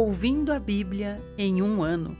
Ouvindo 0.00 0.52
a 0.52 0.60
Bíblia 0.60 1.20
em 1.36 1.60
um 1.60 1.82
ano. 1.82 2.16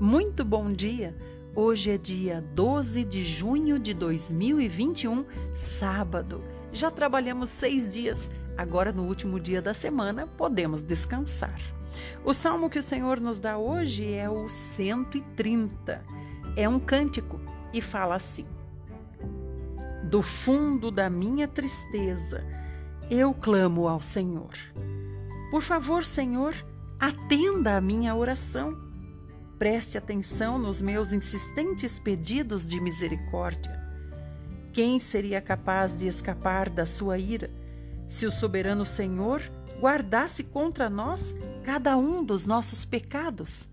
Muito 0.00 0.44
bom 0.44 0.72
dia! 0.72 1.16
Hoje 1.54 1.92
é 1.92 1.96
dia 1.96 2.40
12 2.52 3.04
de 3.04 3.24
junho 3.24 3.78
de 3.78 3.94
2021, 3.94 5.24
sábado. 5.54 6.42
Já 6.72 6.90
trabalhamos 6.90 7.48
seis 7.48 7.88
dias, 7.88 8.18
agora 8.56 8.90
no 8.90 9.04
último 9.04 9.38
dia 9.38 9.62
da 9.62 9.72
semana 9.72 10.26
podemos 10.26 10.82
descansar. 10.82 11.60
O 12.24 12.34
salmo 12.34 12.68
que 12.68 12.80
o 12.80 12.82
Senhor 12.82 13.20
nos 13.20 13.38
dá 13.38 13.56
hoje 13.56 14.12
é 14.12 14.28
o 14.28 14.48
130. 14.48 16.04
É 16.56 16.68
um 16.68 16.80
cântico 16.80 17.40
e 17.72 17.80
fala 17.80 18.16
assim: 18.16 18.48
Do 20.10 20.22
fundo 20.22 20.90
da 20.90 21.08
minha 21.08 21.46
tristeza, 21.46 22.44
eu 23.08 23.32
clamo 23.32 23.86
ao 23.86 24.02
Senhor. 24.02 24.50
Por 25.52 25.62
favor, 25.62 26.04
Senhor, 26.04 26.52
atenda 27.02 27.76
a 27.76 27.80
minha 27.80 28.14
oração. 28.14 28.78
Preste 29.58 29.98
atenção 29.98 30.56
nos 30.56 30.80
meus 30.80 31.12
insistentes 31.12 31.98
pedidos 31.98 32.64
de 32.64 32.80
misericórdia. 32.80 33.76
Quem 34.72 35.00
seria 35.00 35.40
capaz 35.40 35.96
de 35.96 36.06
escapar 36.06 36.70
da 36.70 36.86
sua 36.86 37.18
ira 37.18 37.50
se 38.06 38.24
o 38.24 38.30
soberano 38.30 38.84
Senhor 38.84 39.42
guardasse 39.80 40.44
contra 40.44 40.88
nós 40.88 41.34
cada 41.64 41.96
um 41.96 42.24
dos 42.24 42.46
nossos 42.46 42.84
pecados? 42.84 43.66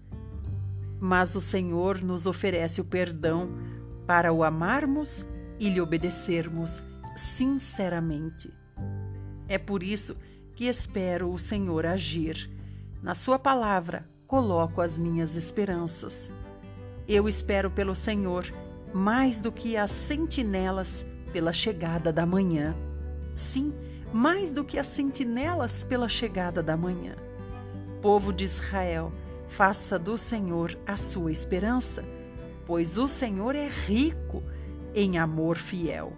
Mas 0.99 1.35
o 1.35 1.41
Senhor 1.41 2.01
nos 2.01 2.25
oferece 2.25 2.81
o 2.81 2.85
perdão 2.85 3.51
para 4.07 4.33
o 4.33 4.43
amarmos 4.43 5.23
e 5.59 5.69
lhe 5.69 5.79
obedecermos 5.79 6.81
sinceramente. 7.15 8.51
É 9.47 9.59
por 9.59 9.83
isso 9.83 10.17
que 10.55 10.65
espero 10.65 11.31
o 11.31 11.37
Senhor 11.37 11.85
agir. 11.85 12.58
Na 13.01 13.15
Sua 13.15 13.39
palavra 13.39 14.05
coloco 14.27 14.81
as 14.81 14.97
minhas 14.97 15.35
esperanças. 15.35 16.31
Eu 17.07 17.27
espero 17.27 17.71
pelo 17.71 17.95
Senhor 17.95 18.45
mais 18.93 19.39
do 19.39 19.51
que 19.51 19.77
as 19.77 19.89
sentinelas 19.89 21.05
pela 21.31 21.53
chegada 21.53 22.11
da 22.11 22.25
manhã. 22.25 22.75
Sim, 23.35 23.73
mais 24.11 24.51
do 24.51 24.63
que 24.65 24.77
as 24.77 24.87
sentinelas 24.87 25.83
pela 25.83 26.09
chegada 26.09 26.61
da 26.61 26.75
manhã. 26.75 27.15
Povo 28.01 28.33
de 28.33 28.43
Israel, 28.43 29.11
faça 29.47 29.97
do 29.97 30.17
Senhor 30.17 30.77
a 30.85 30.97
sua 30.97 31.31
esperança, 31.31 32.03
pois 32.65 32.97
o 32.97 33.07
Senhor 33.07 33.55
é 33.55 33.67
rico 33.67 34.43
em 34.93 35.17
amor 35.17 35.57
fiel. 35.57 36.11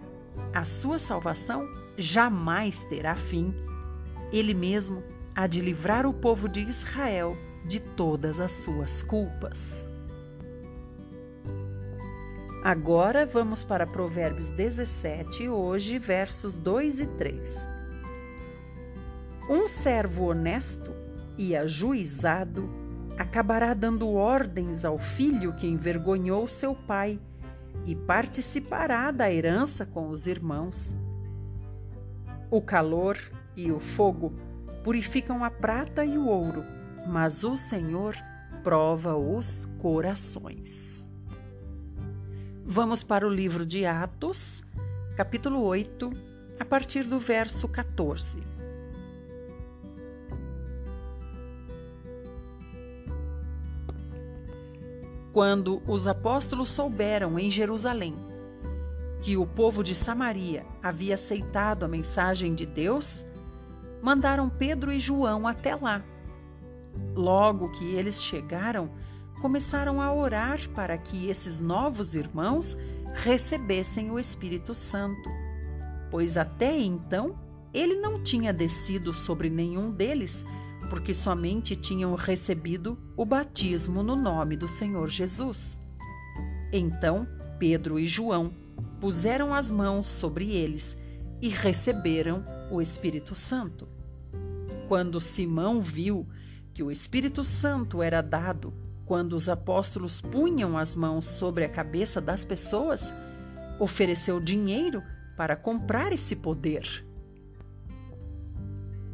A 0.52 0.64
sua 0.64 0.98
salvação 0.98 1.66
jamais 1.96 2.82
terá 2.84 3.14
fim. 3.14 3.54
Ele 4.32 4.54
mesmo 4.54 5.02
há 5.34 5.46
de 5.46 5.60
livrar 5.60 6.06
o 6.06 6.12
povo 6.12 6.48
de 6.48 6.60
Israel 6.60 7.36
de 7.66 7.80
todas 7.80 8.40
as 8.40 8.52
suas 8.52 9.02
culpas. 9.02 9.84
Agora 12.62 13.26
vamos 13.26 13.64
para 13.64 13.86
Provérbios 13.86 14.50
17, 14.50 15.48
hoje, 15.48 15.98
versos 15.98 16.56
2 16.56 17.00
e 17.00 17.06
3. 17.06 17.68
Um 19.50 19.66
servo 19.66 20.26
honesto 20.30 20.92
e 21.36 21.56
ajuizado 21.56 22.70
acabará 23.18 23.74
dando 23.74 24.08
ordens 24.10 24.84
ao 24.84 24.96
filho 24.96 25.54
que 25.54 25.66
envergonhou 25.66 26.46
seu 26.46 26.74
pai 26.74 27.18
e 27.84 27.96
participará 27.96 29.10
da 29.10 29.32
herança 29.32 29.84
com 29.84 30.08
os 30.08 30.26
irmãos. 30.26 30.94
O 32.50 32.62
calor 32.62 33.18
e 33.56 33.72
o 33.72 33.80
fogo 33.80 34.32
purificam 34.82 35.44
a 35.44 35.50
prata 35.50 36.04
e 36.04 36.18
o 36.18 36.26
ouro, 36.26 36.64
mas 37.06 37.44
o 37.44 37.56
Senhor 37.56 38.16
prova 38.62 39.16
os 39.16 39.64
corações. 39.78 41.04
Vamos 42.64 43.02
para 43.02 43.26
o 43.26 43.30
livro 43.30 43.66
de 43.66 43.84
Atos, 43.84 44.62
capítulo 45.16 45.62
8, 45.62 46.10
a 46.58 46.64
partir 46.64 47.04
do 47.04 47.18
verso 47.18 47.68
14. 47.68 48.42
Quando 55.32 55.82
os 55.86 56.06
apóstolos 56.06 56.68
souberam 56.68 57.38
em 57.38 57.50
Jerusalém 57.50 58.14
que 59.22 59.36
o 59.36 59.46
povo 59.46 59.82
de 59.82 59.94
Samaria 59.94 60.64
havia 60.82 61.14
aceitado 61.14 61.84
a 61.84 61.88
mensagem 61.88 62.54
de 62.54 62.66
Deus, 62.66 63.24
mandaram 64.02 64.50
Pedro 64.50 64.92
e 64.92 64.98
João 64.98 65.46
até 65.46 65.74
lá. 65.76 66.02
Logo 67.14 67.70
que 67.70 67.94
eles 67.94 68.22
chegaram, 68.22 68.90
começaram 69.40 70.00
a 70.00 70.12
orar 70.12 70.68
para 70.70 70.98
que 70.98 71.28
esses 71.28 71.58
novos 71.58 72.14
irmãos 72.14 72.76
recebessem 73.14 74.10
o 74.10 74.18
Espírito 74.18 74.74
Santo, 74.74 75.30
pois 76.10 76.36
até 76.36 76.76
então 76.78 77.38
ele 77.72 77.96
não 77.96 78.22
tinha 78.22 78.52
descido 78.52 79.14
sobre 79.14 79.48
nenhum 79.48 79.90
deles, 79.90 80.44
porque 80.90 81.14
somente 81.14 81.74
tinham 81.74 82.14
recebido 82.14 82.98
o 83.16 83.24
batismo 83.24 84.02
no 84.02 84.14
nome 84.16 84.56
do 84.56 84.68
Senhor 84.68 85.08
Jesus. 85.08 85.78
Então 86.72 87.26
Pedro 87.58 87.98
e 87.98 88.06
João 88.06 88.52
puseram 89.00 89.54
as 89.54 89.70
mãos 89.70 90.06
sobre 90.06 90.50
eles 90.50 90.96
e 91.42 91.48
receberam 91.48 92.44
o 92.70 92.80
Espírito 92.80 93.34
Santo. 93.34 93.88
Quando 94.86 95.20
Simão 95.20 95.82
viu 95.82 96.24
que 96.72 96.84
o 96.84 96.90
Espírito 96.90 97.42
Santo 97.42 98.00
era 98.00 98.22
dado 98.22 98.72
quando 99.04 99.34
os 99.34 99.48
apóstolos 99.48 100.20
punham 100.20 100.78
as 100.78 100.94
mãos 100.94 101.26
sobre 101.26 101.64
a 101.64 101.68
cabeça 101.68 102.20
das 102.20 102.44
pessoas, 102.44 103.12
ofereceu 103.78 104.40
dinheiro 104.40 105.02
para 105.36 105.56
comprar 105.56 106.12
esse 106.12 106.36
poder. 106.36 107.04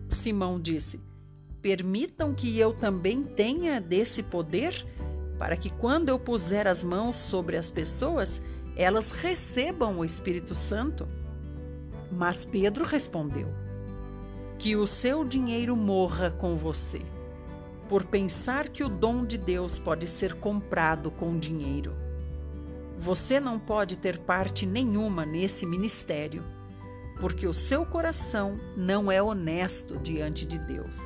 Simão 0.06 0.60
disse: 0.60 1.00
Permitam 1.62 2.34
que 2.34 2.58
eu 2.58 2.74
também 2.74 3.22
tenha 3.24 3.80
desse 3.80 4.22
poder, 4.22 4.86
para 5.38 5.56
que 5.56 5.70
quando 5.70 6.10
eu 6.10 6.18
puser 6.18 6.66
as 6.66 6.84
mãos 6.84 7.16
sobre 7.16 7.56
as 7.56 7.70
pessoas, 7.70 8.40
elas 8.76 9.10
recebam 9.12 9.98
o 9.98 10.04
Espírito 10.04 10.54
Santo. 10.54 11.08
Mas 12.10 12.44
Pedro 12.44 12.84
respondeu: 12.84 13.48
Que 14.58 14.76
o 14.76 14.86
seu 14.86 15.24
dinheiro 15.24 15.76
morra 15.76 16.30
com 16.30 16.56
você, 16.56 17.00
por 17.88 18.04
pensar 18.04 18.68
que 18.68 18.82
o 18.82 18.88
dom 18.88 19.24
de 19.24 19.38
Deus 19.38 19.78
pode 19.78 20.06
ser 20.06 20.34
comprado 20.34 21.10
com 21.10 21.38
dinheiro. 21.38 21.94
Você 22.98 23.38
não 23.38 23.58
pode 23.58 23.96
ter 23.96 24.18
parte 24.18 24.66
nenhuma 24.66 25.24
nesse 25.24 25.64
ministério, 25.64 26.42
porque 27.20 27.46
o 27.46 27.52
seu 27.52 27.86
coração 27.86 28.58
não 28.76 29.10
é 29.10 29.22
honesto 29.22 29.96
diante 29.98 30.44
de 30.44 30.58
Deus. 30.58 31.00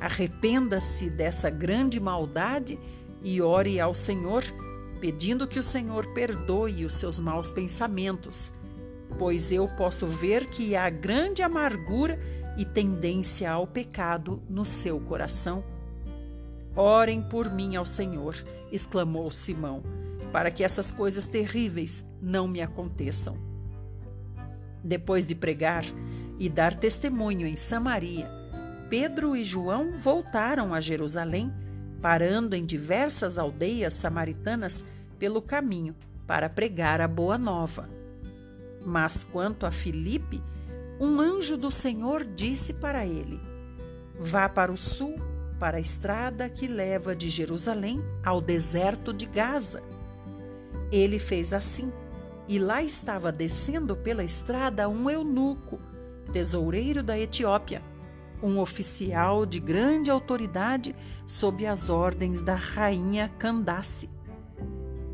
Arrependa-se 0.00 1.10
dessa 1.10 1.50
grande 1.50 2.00
maldade 2.00 2.78
e 3.22 3.40
ore 3.40 3.80
ao 3.80 3.94
Senhor 3.94 4.42
pedindo 5.04 5.46
que 5.46 5.58
o 5.58 5.62
Senhor 5.62 6.06
perdoe 6.14 6.82
os 6.82 6.94
seus 6.94 7.18
maus 7.18 7.50
pensamentos, 7.50 8.50
pois 9.18 9.52
eu 9.52 9.68
posso 9.76 10.06
ver 10.06 10.46
que 10.46 10.74
há 10.76 10.88
grande 10.90 11.42
amargura 11.42 12.18
e 12.56 12.64
tendência 12.64 13.50
ao 13.50 13.66
pecado 13.66 14.42
no 14.48 14.64
seu 14.64 15.00
coração. 15.00 15.64
Orem 16.76 17.22
por 17.22 17.50
mim 17.50 17.76
ao 17.76 17.84
Senhor, 17.84 18.36
exclamou 18.72 19.30
Simão, 19.30 19.82
para 20.32 20.50
que 20.50 20.64
essas 20.64 20.90
coisas 20.90 21.26
terríveis 21.26 22.04
não 22.20 22.48
me 22.48 22.60
aconteçam. 22.60 23.36
Depois 24.82 25.26
de 25.26 25.34
pregar 25.34 25.84
e 26.38 26.48
dar 26.48 26.74
testemunho 26.74 27.46
em 27.46 27.56
Samaria, 27.56 28.28
Pedro 28.90 29.34
e 29.34 29.44
João 29.44 29.92
voltaram 29.92 30.74
a 30.74 30.80
Jerusalém 30.80 31.52
parando 32.02 32.54
em 32.54 32.66
diversas 32.66 33.38
aldeias 33.38 33.94
samaritanas 33.94 34.84
pelo 35.18 35.40
caminho 35.40 35.96
para 36.26 36.50
pregar 36.50 37.00
a 37.00 37.08
boa 37.08 37.38
nova. 37.38 37.88
Mas 38.84 39.24
quanto 39.24 39.66
a 39.66 39.70
Filipe, 39.70 40.42
um 41.00 41.20
anjo 41.20 41.56
do 41.56 41.70
Senhor 41.70 42.24
disse 42.24 42.74
para 42.74 43.06
ele: 43.06 43.40
Vá 44.18 44.48
para 44.48 44.72
o 44.72 44.76
sul, 44.76 45.16
para 45.58 45.78
a 45.78 45.80
estrada 45.80 46.48
que 46.48 46.66
leva 46.66 47.14
de 47.14 47.30
Jerusalém 47.30 48.02
ao 48.24 48.40
deserto 48.40 49.12
de 49.12 49.26
Gaza. 49.26 49.82
Ele 50.92 51.18
fez 51.18 51.52
assim, 51.52 51.92
e 52.46 52.58
lá 52.58 52.82
estava 52.82 53.32
descendo 53.32 53.96
pela 53.96 54.22
estrada 54.22 54.88
um 54.88 55.08
eunuco, 55.08 55.78
tesoureiro 56.32 57.02
da 57.02 57.18
Etiópia 57.18 57.82
um 58.44 58.60
oficial 58.60 59.46
de 59.46 59.58
grande 59.58 60.10
autoridade 60.10 60.94
sob 61.26 61.66
as 61.66 61.88
ordens 61.88 62.42
da 62.42 62.54
rainha 62.54 63.32
Candace. 63.38 64.10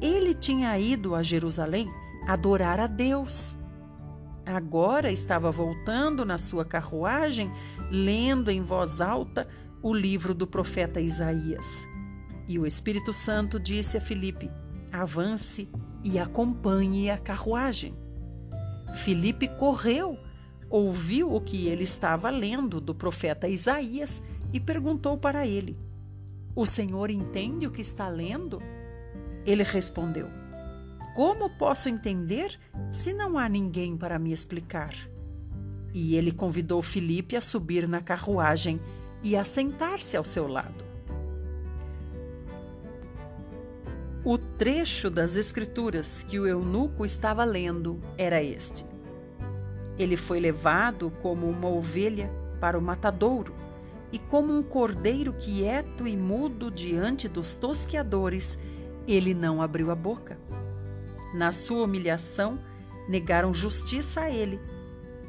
Ele 0.00 0.34
tinha 0.34 0.76
ido 0.78 1.14
a 1.14 1.22
Jerusalém 1.22 1.88
adorar 2.26 2.80
a 2.80 2.86
Deus. 2.88 3.56
Agora 4.44 5.12
estava 5.12 5.50
voltando 5.50 6.24
na 6.24 6.38
sua 6.38 6.64
carruagem, 6.64 7.50
lendo 7.90 8.50
em 8.50 8.62
voz 8.62 9.00
alta 9.00 9.46
o 9.82 9.92
livro 9.92 10.34
do 10.34 10.46
profeta 10.46 11.00
Isaías. 11.00 11.86
E 12.48 12.58
o 12.58 12.66
Espírito 12.66 13.12
Santo 13.12 13.60
disse 13.60 13.96
a 13.96 14.00
Filipe: 14.00 14.50
Avance 14.92 15.68
e 16.02 16.18
acompanhe 16.18 17.10
a 17.10 17.18
carruagem. 17.18 17.94
Filipe 19.04 19.46
correu, 19.46 20.16
ouviu 20.68 21.32
o 21.32 21.40
que 21.40 21.68
ele 21.68 21.84
estava 21.84 22.28
lendo 22.30 22.80
do 22.80 22.94
profeta 22.94 23.48
Isaías 23.48 24.20
e 24.52 24.58
perguntou 24.58 25.16
para 25.16 25.46
ele: 25.46 25.78
O 26.54 26.66
senhor 26.66 27.10
entende 27.10 27.66
o 27.66 27.70
que 27.70 27.80
está 27.80 28.08
lendo? 28.08 28.60
Ele 29.46 29.62
respondeu: 29.62 30.39
Como 31.20 31.50
posso 31.50 31.86
entender 31.90 32.58
se 32.90 33.12
não 33.12 33.36
há 33.36 33.46
ninguém 33.46 33.94
para 33.94 34.18
me 34.18 34.32
explicar? 34.32 34.94
E 35.92 36.16
ele 36.16 36.32
convidou 36.32 36.80
Filipe 36.80 37.36
a 37.36 37.42
subir 37.42 37.86
na 37.86 38.00
carruagem 38.00 38.80
e 39.22 39.36
a 39.36 39.44
sentar-se 39.44 40.16
ao 40.16 40.24
seu 40.24 40.48
lado. 40.48 40.82
O 44.24 44.38
trecho 44.38 45.10
das 45.10 45.36
Escrituras 45.36 46.22
que 46.22 46.40
o 46.40 46.46
eunuco 46.46 47.04
estava 47.04 47.44
lendo 47.44 48.00
era 48.16 48.42
este: 48.42 48.82
Ele 49.98 50.16
foi 50.16 50.40
levado 50.40 51.12
como 51.20 51.50
uma 51.50 51.68
ovelha 51.68 52.30
para 52.58 52.78
o 52.78 52.80
matadouro, 52.80 53.54
e 54.10 54.18
como 54.18 54.56
um 54.56 54.62
cordeiro 54.62 55.34
quieto 55.34 56.08
e 56.08 56.16
mudo 56.16 56.70
diante 56.70 57.28
dos 57.28 57.54
tosqueadores, 57.54 58.58
ele 59.06 59.34
não 59.34 59.60
abriu 59.60 59.90
a 59.90 59.94
boca. 59.94 60.38
Na 61.32 61.52
sua 61.52 61.84
humilhação, 61.84 62.58
negaram 63.08 63.54
justiça 63.54 64.22
a 64.22 64.30
ele. 64.30 64.60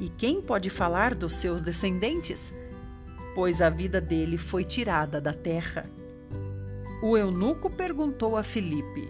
E 0.00 0.08
quem 0.08 0.40
pode 0.40 0.68
falar 0.70 1.14
dos 1.14 1.34
seus 1.34 1.62
descendentes? 1.62 2.52
Pois 3.34 3.62
a 3.62 3.70
vida 3.70 4.00
dele 4.00 4.36
foi 4.36 4.64
tirada 4.64 5.20
da 5.20 5.32
terra. 5.32 5.88
O 7.02 7.16
eunuco 7.16 7.70
perguntou 7.70 8.36
a 8.36 8.42
Filipe: 8.42 9.08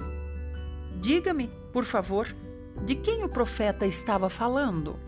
Diga-me, 1.01 1.51
por 1.73 1.85
favor, 1.85 2.29
de 2.85 2.95
quem 2.95 3.25
o 3.25 3.29
profeta 3.29 3.87
estava 3.87 4.29
falando? 4.29 4.99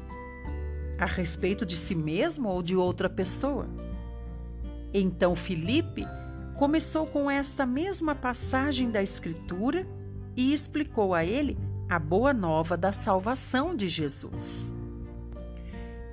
A 0.98 1.06
respeito 1.06 1.66
de 1.66 1.76
si 1.76 1.94
mesmo 1.94 2.48
ou 2.48 2.62
de 2.62 2.76
outra 2.76 3.10
pessoa? 3.10 3.69
Então 4.92 5.34
Filipe 5.34 6.06
começou 6.58 7.06
com 7.06 7.31
esta 7.31 7.66
mesma 7.66 8.14
passagem 8.14 8.90
da 8.90 9.02
Escritura 9.02 9.84
e 10.36 10.52
explicou 10.52 11.14
a 11.14 11.25
ele 11.25 11.58
a 11.94 11.99
boa 12.00 12.35
nova 12.35 12.76
da 12.76 12.91
salvação 12.91 13.73
de 13.73 13.88
Jesus. 13.88 14.75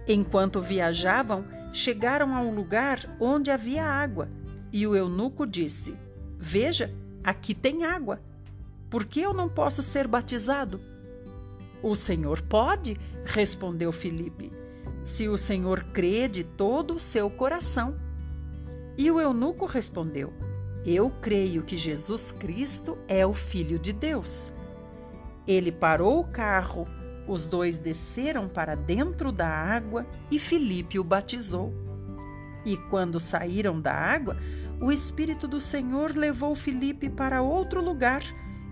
Enquanto 0.08 0.62
viajavam, 0.62 1.44
chegaram 1.74 2.36
a 2.36 2.40
um 2.40 2.54
lugar 2.54 3.18
onde 3.20 3.50
havia 3.50 3.84
água, 3.84 4.30
e 4.72 4.86
o 4.86 4.96
eunuco 4.96 5.44
disse: 5.48 5.98
Veja, 6.38 6.94
aqui 7.24 7.56
tem 7.56 7.84
água. 7.84 8.22
Por 8.92 9.06
que 9.06 9.22
eu 9.22 9.34
não 9.34 9.50
posso 9.50 9.82
ser 9.82 10.08
batizado? 10.08 10.80
O 11.82 11.96
Senhor 11.96 12.44
pode, 12.44 12.96
respondeu 13.26 13.92
Filipe, 13.92 14.52
se 15.02 15.28
o 15.28 15.36
Senhor 15.36 15.86
crê 15.86 16.28
de 16.28 16.44
todo 16.44 16.94
o 16.94 17.00
seu 17.00 17.28
coração. 17.28 17.96
E 18.96 19.10
o 19.10 19.20
eunuco 19.20 19.66
respondeu: 19.66 20.32
Eu 20.86 21.10
creio 21.10 21.64
que 21.64 21.76
Jesus 21.76 22.32
Cristo 22.32 23.00
é 23.08 23.26
o 23.26 23.34
Filho 23.34 23.80
de 23.80 23.92
Deus. 23.92 24.54
Ele 25.48 25.72
parou 25.72 26.20
o 26.20 26.28
carro, 26.28 26.88
os 27.28 27.46
dois 27.46 27.78
desceram 27.78 28.48
para 28.48 28.76
dentro 28.76 29.32
da 29.32 29.48
água 29.48 30.06
e 30.30 30.38
Filipe 30.38 31.00
o 31.00 31.04
batizou. 31.04 31.72
E 32.66 32.78
quando 32.78 33.20
saíram 33.20 33.80
da 33.80 33.94
água, 33.94 34.38
o 34.80 34.92
Espírito 34.92 35.48
do 35.48 35.62
Senhor 35.62 36.16
levou 36.16 36.56
Filipe 36.56 37.10
para 37.10 37.42
outro 37.42 37.84
lugar 37.84 38.22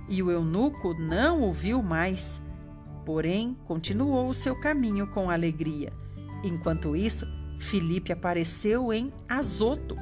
e 0.08 0.22
o 0.24 0.32
eunuco 0.32 0.94
não 0.94 1.44
o 1.44 1.54
viu 1.54 1.82
mais. 1.82 2.42
Porém, 3.06 3.58
continuou 3.66 4.28
o 4.28 4.34
seu 4.34 4.60
caminho 4.60 5.08
com 5.08 5.30
alegria. 5.30 5.94
Enquanto 6.44 6.96
isso, 6.96 7.28
Filipe 7.60 8.12
apareceu 8.12 8.92
em 8.94 9.12
Azoto, 9.28 9.96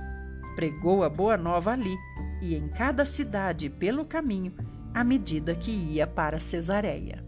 pregou 0.56 1.04
a 1.04 1.10
boa 1.10 1.38
nova 1.38 1.72
ali 1.72 1.96
e 2.42 2.56
em 2.56 2.68
cada 2.70 3.04
cidade 3.04 3.70
pelo 3.70 4.06
caminho, 4.06 4.54
à 4.98 5.04
medida 5.04 5.54
que 5.54 5.70
ia 5.70 6.08
para 6.08 6.40
Cesareia. 6.40 7.24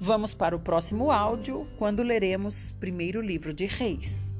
Vamos 0.00 0.32
para 0.32 0.54
o 0.54 0.60
próximo 0.60 1.10
áudio, 1.10 1.66
quando 1.76 2.00
leremos 2.00 2.70
primeiro 2.78 3.20
livro 3.20 3.52
de 3.52 3.66
Reis. 3.66 4.32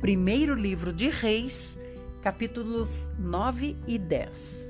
Primeiro 0.00 0.54
livro 0.54 0.92
de 0.92 1.08
Reis, 1.08 1.76
capítulos 2.22 3.08
9 3.18 3.76
e 3.88 3.98
10. 3.98 4.68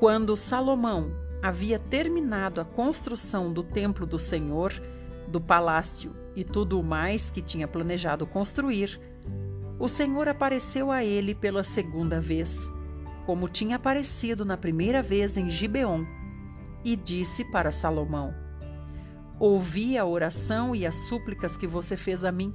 Quando 0.00 0.36
Salomão 0.36 1.29
havia 1.42 1.78
terminado 1.78 2.60
a 2.60 2.64
construção 2.64 3.52
do 3.52 3.62
templo 3.62 4.06
do 4.06 4.18
Senhor, 4.18 4.72
do 5.28 5.40
palácio 5.40 6.12
e 6.34 6.44
tudo 6.44 6.78
o 6.78 6.84
mais 6.84 7.30
que 7.30 7.40
tinha 7.40 7.66
planejado 7.66 8.26
construir, 8.26 9.00
o 9.78 9.88
Senhor 9.88 10.28
apareceu 10.28 10.92
a 10.92 11.02
ele 11.02 11.34
pela 11.34 11.62
segunda 11.62 12.20
vez, 12.20 12.70
como 13.24 13.48
tinha 13.48 13.76
aparecido 13.76 14.44
na 14.44 14.56
primeira 14.56 15.02
vez 15.02 15.38
em 15.38 15.48
Gibeon, 15.48 16.04
e 16.84 16.94
disse 16.94 17.44
para 17.46 17.70
Salomão: 17.70 18.34
Ouvi 19.38 19.96
a 19.96 20.04
oração 20.04 20.76
e 20.76 20.84
as 20.84 20.94
súplicas 21.08 21.56
que 21.56 21.66
você 21.66 21.96
fez 21.96 22.24
a 22.24 22.30
mim. 22.30 22.54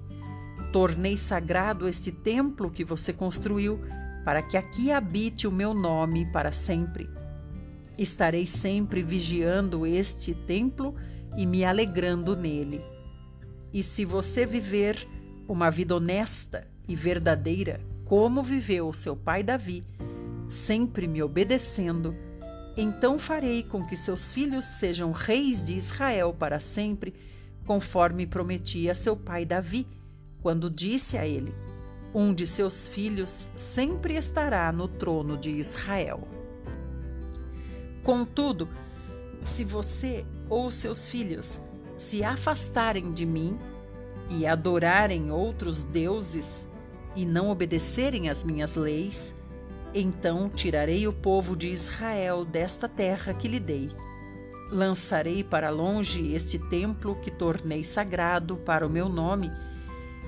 Tornei 0.71 1.17
sagrado 1.17 1.87
este 1.87 2.11
templo 2.11 2.69
que 2.69 2.83
você 2.83 3.11
construiu, 3.11 3.79
para 4.23 4.43
que 4.43 4.55
aqui 4.55 4.91
habite 4.91 5.47
o 5.47 5.51
meu 5.51 5.73
nome 5.73 6.25
para 6.31 6.51
sempre. 6.51 7.09
Estarei 7.97 8.45
sempre 8.45 9.01
vigiando 9.01 9.85
este 9.85 10.33
templo 10.33 10.95
e 11.37 11.45
me 11.45 11.63
alegrando 11.63 12.35
nele. 12.35 12.81
E 13.73 13.83
se 13.83 14.05
você 14.05 14.45
viver 14.45 14.97
uma 15.47 15.69
vida 15.69 15.95
honesta 15.95 16.67
e 16.87 16.95
verdadeira, 16.95 17.79
como 18.05 18.43
viveu 18.43 18.93
seu 18.93 19.15
pai 19.15 19.43
Davi, 19.43 19.83
sempre 20.47 21.07
me 21.07 21.21
obedecendo, 21.21 22.15
então 22.77 23.17
farei 23.17 23.63
com 23.63 23.85
que 23.85 23.95
seus 23.95 24.31
filhos 24.31 24.65
sejam 24.65 25.11
reis 25.11 25.63
de 25.63 25.75
Israel 25.75 26.35
para 26.37 26.59
sempre, 26.59 27.13
conforme 27.65 28.27
prometi 28.27 28.89
a 28.89 28.93
seu 28.93 29.15
pai 29.15 29.45
Davi, 29.45 29.87
quando 30.41 30.69
disse 30.69 31.17
a 31.17 31.25
ele: 31.25 31.53
Um 32.13 32.33
de 32.33 32.45
seus 32.45 32.87
filhos 32.87 33.47
sempre 33.55 34.15
estará 34.15 34.71
no 34.71 34.87
trono 34.87 35.37
de 35.37 35.51
Israel. 35.51 36.34
Contudo, 38.05 38.69
se 39.41 39.65
você 39.65 40.23
ou 40.47 40.71
seus 40.71 41.07
filhos 41.07 41.59
se 41.97 42.23
afastarem 42.23 43.11
de 43.11 43.25
mim 43.25 43.57
e 44.29 44.45
adorarem 44.45 45.31
outros 45.31 45.83
deuses 45.83 46.67
e 47.15 47.25
não 47.25 47.49
obedecerem 47.49 48.29
às 48.29 48.43
minhas 48.43 48.75
leis, 48.75 49.33
então 49.91 50.49
tirarei 50.49 51.07
o 51.07 51.13
povo 51.13 51.55
de 51.55 51.69
Israel 51.69 52.45
desta 52.45 52.87
terra 52.87 53.33
que 53.33 53.47
lhe 53.47 53.59
dei. 53.59 53.89
Lançarei 54.69 55.43
para 55.43 55.71
longe 55.71 56.31
este 56.33 56.59
templo 56.59 57.15
que 57.21 57.31
tornei 57.31 57.83
sagrado 57.83 58.55
para 58.57 58.85
o 58.85 58.89
meu 58.89 59.09
nome, 59.09 59.51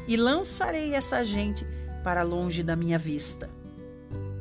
e 0.08 0.16
lançarei 0.18 0.96
essa 0.96 1.24
gente 1.24 1.64
para 2.04 2.24
longe 2.24 2.64
da 2.64 2.76
minha 2.76 2.98
vista. 2.98 3.50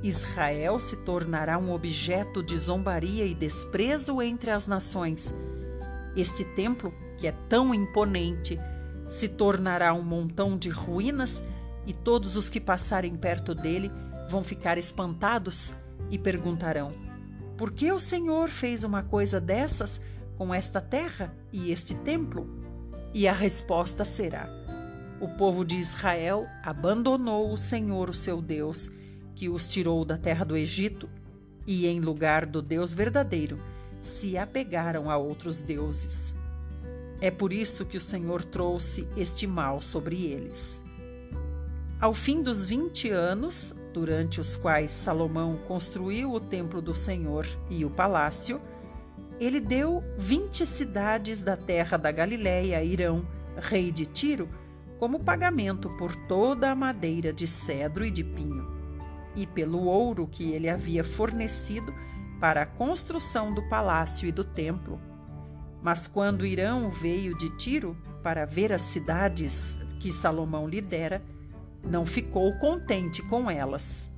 Israel 0.06 0.78
se 0.78 0.96
tornará 0.98 1.58
um 1.58 1.72
objeto 1.72 2.42
de 2.42 2.56
zombaria 2.56 3.26
e 3.26 3.34
desprezo 3.34 4.22
entre 4.22 4.50
as 4.50 4.66
nações. 4.66 5.34
Este 6.14 6.44
templo, 6.44 6.94
que 7.18 7.26
é 7.26 7.32
tão 7.48 7.74
imponente, 7.74 8.58
se 9.08 9.28
tornará 9.28 9.92
um 9.92 10.02
montão 10.02 10.56
de 10.56 10.68
ruínas, 10.68 11.42
e 11.86 11.92
todos 11.92 12.36
os 12.36 12.48
que 12.48 12.60
passarem 12.60 13.16
perto 13.16 13.54
dele 13.54 13.90
vão 14.28 14.42
ficar 14.42 14.76
espantados 14.76 15.72
e 16.10 16.18
perguntarão: 16.18 16.92
Por 17.56 17.72
que 17.72 17.92
o 17.92 18.00
Senhor 18.00 18.48
fez 18.48 18.84
uma 18.84 19.02
coisa 19.02 19.40
dessas 19.40 20.00
com 20.36 20.52
esta 20.52 20.80
terra 20.80 21.34
e 21.52 21.70
este 21.70 21.94
templo? 21.94 22.48
E 23.14 23.28
a 23.28 23.32
resposta 23.32 24.04
será: 24.04 24.48
O 25.20 25.28
povo 25.36 25.64
de 25.64 25.76
Israel 25.76 26.44
abandonou 26.62 27.52
o 27.52 27.56
Senhor, 27.56 28.10
o 28.10 28.14
seu 28.14 28.42
Deus, 28.42 28.90
que 29.36 29.48
os 29.48 29.68
tirou 29.68 30.04
da 30.04 30.18
terra 30.18 30.44
do 30.44 30.56
Egito, 30.56 31.08
e 31.66 31.86
em 31.86 32.00
lugar 32.00 32.46
do 32.46 32.60
Deus 32.62 32.92
verdadeiro, 32.92 33.58
se 34.00 34.36
apegaram 34.36 35.10
a 35.10 35.16
outros 35.16 35.60
deuses. 35.60 36.34
É 37.20 37.30
por 37.30 37.52
isso 37.52 37.84
que 37.84 37.96
o 37.96 38.00
Senhor 38.00 38.44
trouxe 38.44 39.06
este 39.16 39.46
mal 39.46 39.80
sobre 39.80 40.24
eles. 40.24 40.82
Ao 42.00 42.12
fim 42.12 42.42
dos 42.42 42.64
20 42.64 43.10
anos, 43.10 43.74
durante 43.92 44.40
os 44.40 44.56
quais 44.56 44.90
Salomão 44.90 45.58
construiu 45.68 46.32
o 46.32 46.40
templo 46.40 46.80
do 46.82 46.94
Senhor 46.94 47.46
e 47.70 47.84
o 47.84 47.90
palácio, 47.90 48.60
ele 49.38 49.60
deu 49.60 50.02
20 50.16 50.64
cidades 50.64 51.42
da 51.42 51.56
terra 51.56 51.96
da 51.96 52.10
Galiléia 52.10 52.78
a 52.78 52.84
Irão, 52.84 53.26
rei 53.56 53.90
de 53.90 54.06
Tiro, 54.06 54.48
como 54.98 55.22
pagamento 55.22 55.90
por 55.98 56.14
toda 56.14 56.70
a 56.70 56.74
madeira 56.74 57.32
de 57.32 57.46
cedro 57.46 58.04
e 58.04 58.10
de 58.10 58.24
pinho, 58.24 58.75
e 59.36 59.46
pelo 59.46 59.84
ouro 59.84 60.26
que 60.26 60.50
ele 60.52 60.68
havia 60.68 61.04
fornecido 61.04 61.94
para 62.40 62.62
a 62.62 62.66
construção 62.66 63.54
do 63.54 63.62
palácio 63.68 64.26
e 64.28 64.32
do 64.32 64.42
templo. 64.42 64.98
Mas 65.82 66.08
quando 66.08 66.46
Irão 66.46 66.90
veio 66.90 67.36
de 67.36 67.50
Tiro 67.56 67.96
para 68.22 68.44
ver 68.44 68.72
as 68.72 68.82
cidades 68.82 69.78
que 70.00 70.10
Salomão 70.10 70.66
lhe 70.66 70.80
dera, 70.80 71.22
não 71.84 72.04
ficou 72.04 72.52
contente 72.58 73.22
com 73.22 73.50
elas. 73.50 74.10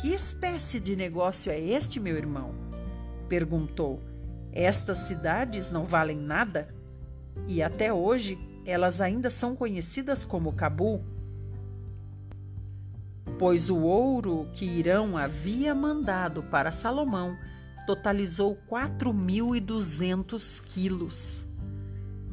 Que 0.00 0.08
espécie 0.08 0.80
de 0.80 0.96
negócio 0.96 1.50
é 1.50 1.58
este, 1.58 2.00
meu 2.00 2.16
irmão? 2.16 2.54
perguntou. 3.28 4.00
Estas 4.52 4.98
cidades 4.98 5.70
não 5.70 5.84
valem 5.84 6.16
nada? 6.16 6.68
E 7.48 7.62
até 7.62 7.92
hoje 7.92 8.38
elas 8.66 9.00
ainda 9.00 9.28
são 9.28 9.56
conhecidas 9.56 10.24
como 10.24 10.52
Cabul? 10.52 11.04
Pois 13.38 13.70
o 13.70 13.78
ouro 13.78 14.48
que 14.52 14.64
Irão 14.64 15.16
havia 15.16 15.74
mandado 15.74 16.42
para 16.44 16.70
Salomão 16.70 17.36
totalizou 17.86 18.58
4.200 18.70 20.62
quilos. 20.64 21.46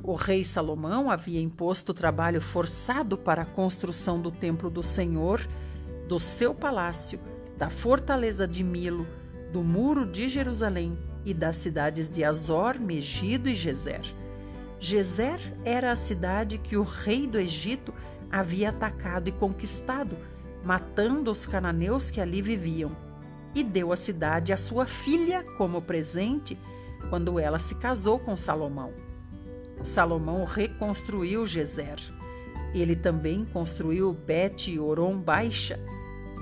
O 0.03 0.15
rei 0.15 0.43
Salomão 0.43 1.11
havia 1.11 1.39
imposto 1.39 1.93
trabalho 1.93 2.41
forçado 2.41 3.17
para 3.17 3.43
a 3.43 3.45
construção 3.45 4.19
do 4.19 4.31
templo 4.31 4.69
do 4.69 4.81
Senhor, 4.81 5.39
do 6.07 6.17
seu 6.19 6.55
palácio, 6.55 7.19
da 7.57 7.69
fortaleza 7.69 8.47
de 8.47 8.63
Milo, 8.63 9.05
do 9.51 9.63
muro 9.63 10.05
de 10.05 10.27
Jerusalém 10.27 10.97
e 11.23 11.33
das 11.33 11.57
cidades 11.57 12.09
de 12.09 12.23
Azor, 12.23 12.79
Megido 12.79 13.47
e 13.47 13.53
Gezer. 13.53 14.01
Gezer 14.79 15.39
era 15.63 15.91
a 15.91 15.95
cidade 15.95 16.57
que 16.57 16.75
o 16.75 16.81
rei 16.81 17.27
do 17.27 17.37
Egito 17.37 17.93
havia 18.31 18.69
atacado 18.69 19.27
e 19.27 19.31
conquistado, 19.31 20.17
matando 20.63 21.31
os 21.31 21.45
cananeus 21.45 22.09
que 22.11 22.21
ali 22.21 22.41
viviam, 22.41 22.91
e 23.53 23.63
deu 23.63 23.91
a 23.91 23.95
cidade 23.95 24.53
à 24.53 24.57
sua 24.57 24.85
filha 24.85 25.43
como 25.57 25.81
presente 25.81 26.57
quando 27.09 27.39
ela 27.39 27.59
se 27.59 27.75
casou 27.75 28.19
com 28.19 28.35
Salomão. 28.35 28.93
Salomão 29.83 30.45
reconstruiu 30.45 31.45
Gezer. 31.45 31.97
Ele 32.73 32.95
também 32.95 33.43
construiu 33.43 34.13
Bet 34.13 34.79
Oron 34.79 35.17
Baixa, 35.17 35.79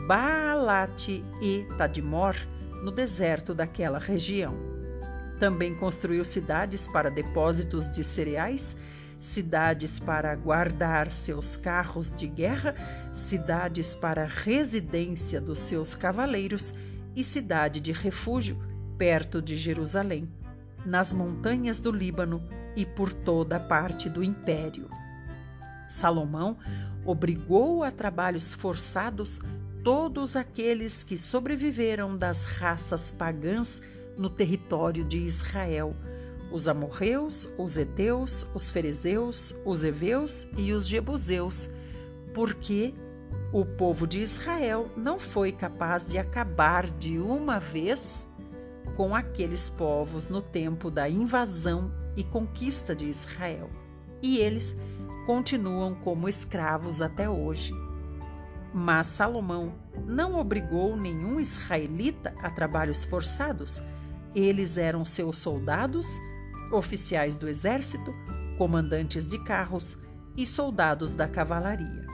Baalate 0.08 1.24
e 1.42 1.66
Tadmor, 1.78 2.36
no 2.84 2.92
deserto 2.92 3.54
daquela 3.54 3.98
região. 3.98 4.56
Também 5.40 5.74
construiu 5.74 6.24
cidades 6.24 6.88
para 6.88 7.10
depósitos 7.10 7.90
de 7.90 8.04
cereais, 8.04 8.76
cidades 9.20 10.00
para 10.00 10.34
guardar 10.36 11.12
seus 11.12 11.58
carros 11.58 12.12
de 12.12 12.28
guerra, 12.28 12.74
cidades 13.14 13.94
para 13.94 14.26
residência 14.26 15.42
dos 15.42 15.60
seus 15.60 15.94
cavaleiros 15.94 16.74
e 17.16 17.24
cidade 17.24 17.80
de 17.80 17.92
refúgio 17.92 18.58
perto 18.98 19.42
de 19.42 19.56
Jerusalém, 19.56 20.30
nas 20.86 21.14
montanhas 21.14 21.80
do 21.80 21.92
Líbano 21.92 22.44
e 22.76 22.86
por 22.86 23.12
toda 23.12 23.58
a 23.58 23.60
parte 23.60 24.10
do 24.10 24.24
império. 24.24 24.90
Salomão 25.88 26.58
obrigou 27.06 27.84
a 27.84 27.92
trabalhos 27.92 28.54
forçados 28.54 29.40
todos 29.84 30.36
aqueles 30.36 31.04
que 31.04 31.18
sobreviveram 31.18 32.16
das 32.16 32.46
raças 32.46 33.10
pagãs 33.10 33.82
no 34.18 34.30
território 34.30 35.06
de 35.06 35.18
Israel, 35.18 35.96
os 36.52 36.68
amorreus, 36.68 37.50
os 37.58 37.78
heteus, 37.78 38.48
os 38.54 38.70
ferezeus, 38.70 39.54
os 39.66 39.84
heveus 39.84 40.48
e 40.58 40.74
os 40.74 40.88
jebuseus, 40.88 41.70
porque 42.34 42.94
o 43.52 43.66
povo 43.66 44.06
de 44.06 44.20
Israel 44.20 44.90
não 44.96 45.20
foi 45.20 45.52
capaz 45.52 46.06
de 46.06 46.18
acabar 46.18 46.90
de 46.90 47.18
uma 47.18 47.60
vez 47.60 48.28
com 48.96 49.16
aqueles 49.16 49.70
povos 49.70 50.30
no 50.30 50.42
tempo 50.42 50.92
da 50.92 51.10
invasão 51.10 51.92
e 52.16 52.24
conquista 52.24 52.96
de 52.96 53.06
Israel, 53.06 53.70
e 54.22 54.38
eles 54.38 54.76
continuam 55.26 55.96
como 55.96 56.28
escravos 56.28 57.02
até 57.02 57.30
hoje. 57.30 57.74
Mas 58.74 59.08
Salomão 59.08 59.74
não 60.06 60.40
obrigou 60.40 60.96
nenhum 60.96 61.40
israelita 61.40 62.34
a 62.42 62.50
trabalhos 62.50 63.04
forçados. 63.04 63.82
Eles 64.36 64.78
eram 64.78 65.04
seus 65.06 65.38
soldados, 65.38 66.06
oficiais 66.72 67.36
do 67.36 67.48
exército, 67.48 68.14
comandantes 68.58 69.28
de 69.28 69.38
carros 69.44 69.98
e 70.36 70.46
soldados 70.46 71.14
da 71.14 71.28
cavalaria. 71.28 72.06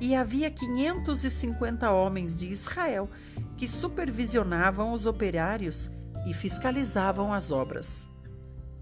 E 0.00 0.14
havia 0.14 0.50
550 0.50 1.90
homens 1.90 2.36
de 2.36 2.48
Israel 2.48 3.08
que 3.56 3.68
supervisionavam 3.68 4.92
os 4.92 5.06
operários 5.06 5.90
e 6.26 6.34
fiscalizavam 6.34 7.32
as 7.32 7.50
obras. 7.50 8.06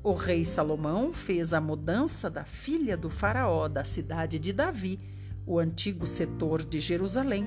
O 0.02 0.14
rei 0.14 0.44
Salomão 0.44 1.12
fez 1.12 1.52
a 1.52 1.60
mudança 1.60 2.30
da 2.30 2.44
filha 2.44 2.96
do 2.96 3.10
faraó 3.10 3.68
da 3.68 3.84
cidade 3.84 4.38
de 4.38 4.52
Davi, 4.52 4.98
o 5.46 5.58
antigo 5.58 6.06
setor 6.06 6.64
de 6.64 6.80
Jerusalém, 6.80 7.46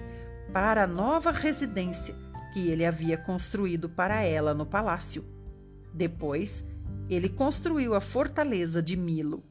para 0.52 0.84
a 0.84 0.88
nova 0.88 1.32
residência 1.32 2.16
que 2.54 2.68
ele 2.68 2.86
havia 2.86 3.18
construído 3.18 3.90
para 3.90 4.22
ela 4.22 4.54
no 4.54 4.68
palácio. 4.68 5.26
Depois, 5.92 6.64
ele 7.10 7.30
construiu 7.30 7.94
a 7.94 8.02
fortaleza 8.02 8.82
de 8.82 8.96
Milo. 8.96 9.44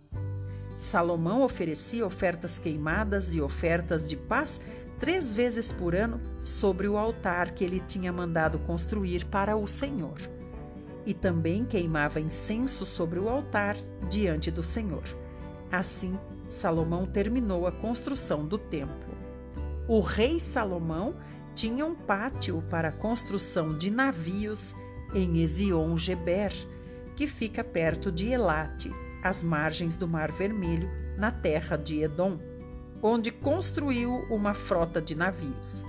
Salomão 0.77 1.43
oferecia 1.43 2.05
ofertas 2.05 2.59
queimadas 2.59 3.35
e 3.35 3.41
ofertas 3.41 4.07
de 4.09 4.17
paz 4.17 4.61
três 4.99 5.33
vezes 5.33 5.71
por 5.73 5.95
ano 5.95 6.21
sobre 6.43 6.89
o 6.89 6.97
altar 6.97 7.53
que 7.53 7.65
ele 7.65 7.81
tinha 7.81 8.13
mandado 8.13 8.59
construir 8.61 9.25
para 9.27 9.57
o 9.57 9.67
Senhor 9.67 10.19
e 11.05 11.13
também 11.13 11.65
queimava 11.65 12.21
incenso 12.21 12.87
sobre 12.87 13.19
o 13.19 13.29
altar 13.29 13.77
diante 14.09 14.51
do 14.51 14.63
Senhor. 14.63 15.03
Assim, 15.71 16.19
Salomão 16.49 17.07
terminou 17.07 17.67
a 17.67 17.73
construção 17.73 18.47
do 18.47 18.59
templo. 18.59 19.15
O 19.89 20.01
rei 20.01 20.39
Salomão 20.39 21.17
tinha 21.55 21.85
um 21.85 21.95
pátio 21.95 22.63
para 22.71 22.89
a 22.89 22.93
construção 22.93 23.77
de 23.77 23.91
navios 23.91 24.75
em 25.15 25.43
Ezion-Geber, 25.43 26.53
que 27.17 27.27
fica 27.27 27.63
perto 27.63 28.11
de 28.11 28.29
Elate, 28.29 28.91
às 29.23 29.45
margens 29.45 29.97
do 29.97 30.09
Mar 30.09 30.33
Vermelho, 30.33 30.91
na 31.17 31.31
terra 31.31 31.77
de 31.77 32.03
Edom, 32.03 32.39
onde 33.03 33.31
construiu 33.31 34.27
uma 34.31 34.55
frota 34.55 35.01
de 35.01 35.15
navios. 35.15 35.85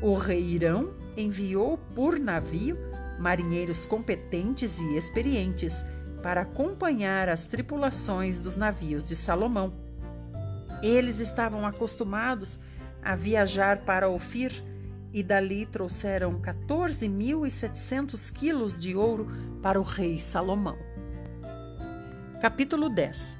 O 0.00 0.14
rei 0.14 0.42
Irão 0.42 0.94
enviou 1.16 1.78
por 1.94 2.18
navio 2.18 2.76
marinheiros 3.18 3.86
competentes 3.86 4.78
e 4.80 4.96
experientes 4.96 5.84
para 6.22 6.42
acompanhar 6.42 7.28
as 7.28 7.44
tripulações 7.46 8.40
dos 8.40 8.56
navios 8.56 9.04
de 9.04 9.14
Salomão. 9.14 9.72
Eles 10.82 11.20
estavam 11.20 11.66
acostumados 11.66 12.58
a 13.02 13.14
viajar 13.14 13.84
para 13.84 14.08
Ofir 14.08 14.52
e 15.12 15.22
dali 15.22 15.66
trouxeram 15.66 16.40
14.700 16.40 18.32
quilos 18.32 18.78
de 18.78 18.96
ouro 18.96 19.28
para 19.62 19.78
o 19.78 19.82
rei 19.82 20.18
Salomão. 20.18 20.78
Capítulo 22.40 22.88
10 22.88 23.36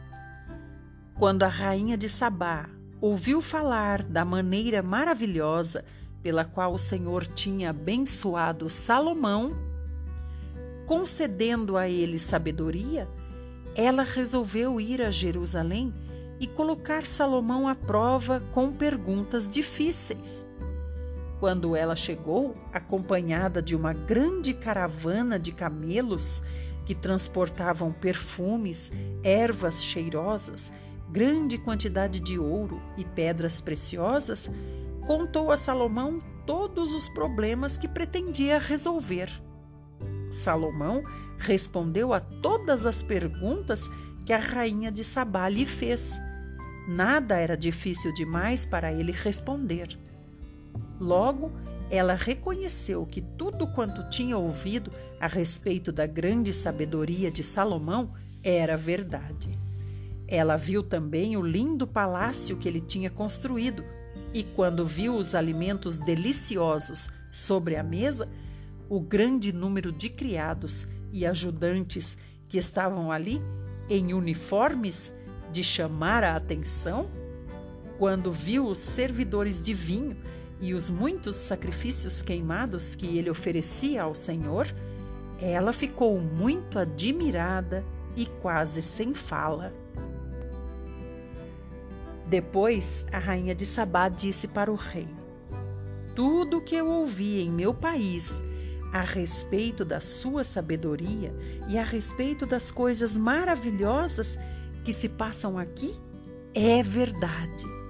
Quando 1.19 1.43
a 1.45 1.49
rainha 1.49 1.97
de 1.97 2.09
Sabá 2.09 2.69
ouviu 3.00 3.41
falar 3.41 4.02
da 4.02 4.25
maneira 4.25 4.83
maravilhosa 4.83 5.85
pela 6.23 6.45
qual 6.45 6.73
o 6.73 6.79
Senhor 6.79 7.26
tinha 7.26 7.71
abençoado 7.71 8.71
Salomão, 8.71 9.57
concedendo 10.87 11.76
a 11.76 11.88
ele 11.88 12.19
sabedoria, 12.19 13.09
ela 13.75 14.02
resolveu 14.02 14.81
ir 14.81 15.02
a 15.02 15.11
Jerusalém 15.11 15.93
e 16.38 16.47
colocar 16.47 17.07
Salomão 17.07 17.67
à 17.67 17.75
prova 17.75 18.41
com 18.52 18.73
perguntas 18.73 19.49
difíceis. 19.49 20.47
Quando 21.42 21.75
ela 21.75 21.96
chegou, 21.96 22.54
acompanhada 22.72 23.61
de 23.61 23.75
uma 23.75 23.92
grande 23.92 24.54
caravana 24.54 25.40
de 25.40 25.50
camelos 25.50 26.40
que 26.87 26.94
transportavam 26.94 27.90
perfumes, 27.92 28.92
ervas 29.25 29.82
cheirosas, 29.82 30.72
grande 31.11 31.58
quantidade 31.58 32.20
de 32.20 32.38
ouro 32.38 32.80
e 32.96 33.04
pedras 33.04 33.61
preciosas, 33.61 34.49
contou 35.04 35.50
a 35.50 35.56
Salomão 35.56 36.22
todos 36.46 36.92
os 36.92 37.08
problemas 37.08 37.76
que 37.76 37.88
pretendia 37.88 38.56
resolver. 38.61 39.28
Salomão 40.30 41.02
respondeu 41.38 42.12
a 42.12 42.20
todas 42.20 42.87
as 42.87 43.02
perguntas 43.02 43.90
que 44.25 44.32
a 44.32 44.38
rainha 44.38 44.92
de 44.92 45.02
Sabá 45.02 45.49
lhe 45.49 45.66
fez, 45.66 46.20
Nada 46.87 47.37
era 47.37 47.56
difícil 47.56 48.12
demais 48.12 48.64
para 48.64 48.92
ele 48.92 49.12
responder. 49.12 49.96
Logo, 51.02 51.50
ela 51.90 52.14
reconheceu 52.14 53.04
que 53.04 53.21
tudo 53.21 53.66
quanto 53.66 54.09
tinha 54.09 54.38
ouvido 54.38 54.92
a 55.21 55.26
respeito 55.26 55.90
da 55.90 56.06
grande 56.06 56.52
sabedoria 56.52 57.28
de 57.28 57.42
Salomão 57.42 58.12
era 58.40 58.76
verdade. 58.76 59.59
Ela 60.28 60.56
viu 60.56 60.80
também 60.80 61.37
o 61.37 61.42
lindo 61.42 61.88
palácio 61.88 62.56
que 62.56 62.68
ele 62.68 62.80
tinha 62.80 63.11
construído, 63.11 63.82
e 64.32 64.44
quando 64.44 64.87
viu 64.87 65.16
os 65.16 65.35
alimentos 65.35 65.99
deliciosos 65.99 67.11
sobre 67.32 67.75
a 67.75 67.82
mesa, 67.82 68.28
o 68.88 69.00
grande 69.00 69.52
número 69.52 69.90
de 69.90 70.09
criados 70.09 70.87
e 71.12 71.26
ajudantes 71.26 72.16
que 72.49 72.59
estavam 72.59 73.11
ali 73.11 73.42
em 73.90 74.14
uniformes 74.14 75.12
de 75.50 75.64
chamar 75.64 76.23
a 76.23 76.37
atenção, 76.37 77.11
quando 77.99 78.30
viu 78.30 78.66
os 78.66 78.78
servidores 78.78 79.61
de 79.61 79.75
vinho 79.75 80.16
e 80.62 80.73
os 80.73 80.88
muitos 80.88 81.35
sacrifícios 81.35 82.23
queimados 82.23 82.95
que 82.95 83.19
ele 83.19 83.28
oferecia 83.28 84.04
ao 84.04 84.14
Senhor, 84.14 84.73
ela 85.40 85.73
ficou 85.73 86.21
muito 86.21 86.78
admirada 86.78 87.85
e 88.16 88.26
quase 88.26 88.81
sem 88.81 89.12
fala. 89.12 89.75
Depois, 92.28 93.04
a 93.11 93.19
rainha 93.19 93.57
de 93.57 93.66
Sabá 93.66 94.09
disse 94.09 94.47
para 94.47 94.71
o 94.71 94.76
rei: 94.76 95.09
Tudo 96.14 96.59
o 96.59 96.61
que 96.62 96.76
eu 96.76 96.87
ouvi 96.87 97.40
em 97.40 97.50
meu 97.50 97.75
país 97.75 98.33
a 98.92 99.00
respeito 99.00 99.85
da 99.85 99.99
sua 99.99 100.45
sabedoria 100.45 101.35
e 101.69 101.76
a 101.76 101.83
respeito 101.83 102.47
das 102.47 102.71
coisas 102.71 103.16
maravilhosas 103.16 104.38
que 104.85 104.92
se 104.92 105.09
passam 105.09 105.59
aqui 105.59 105.92
é 106.54 106.85
verdade. 106.85 107.81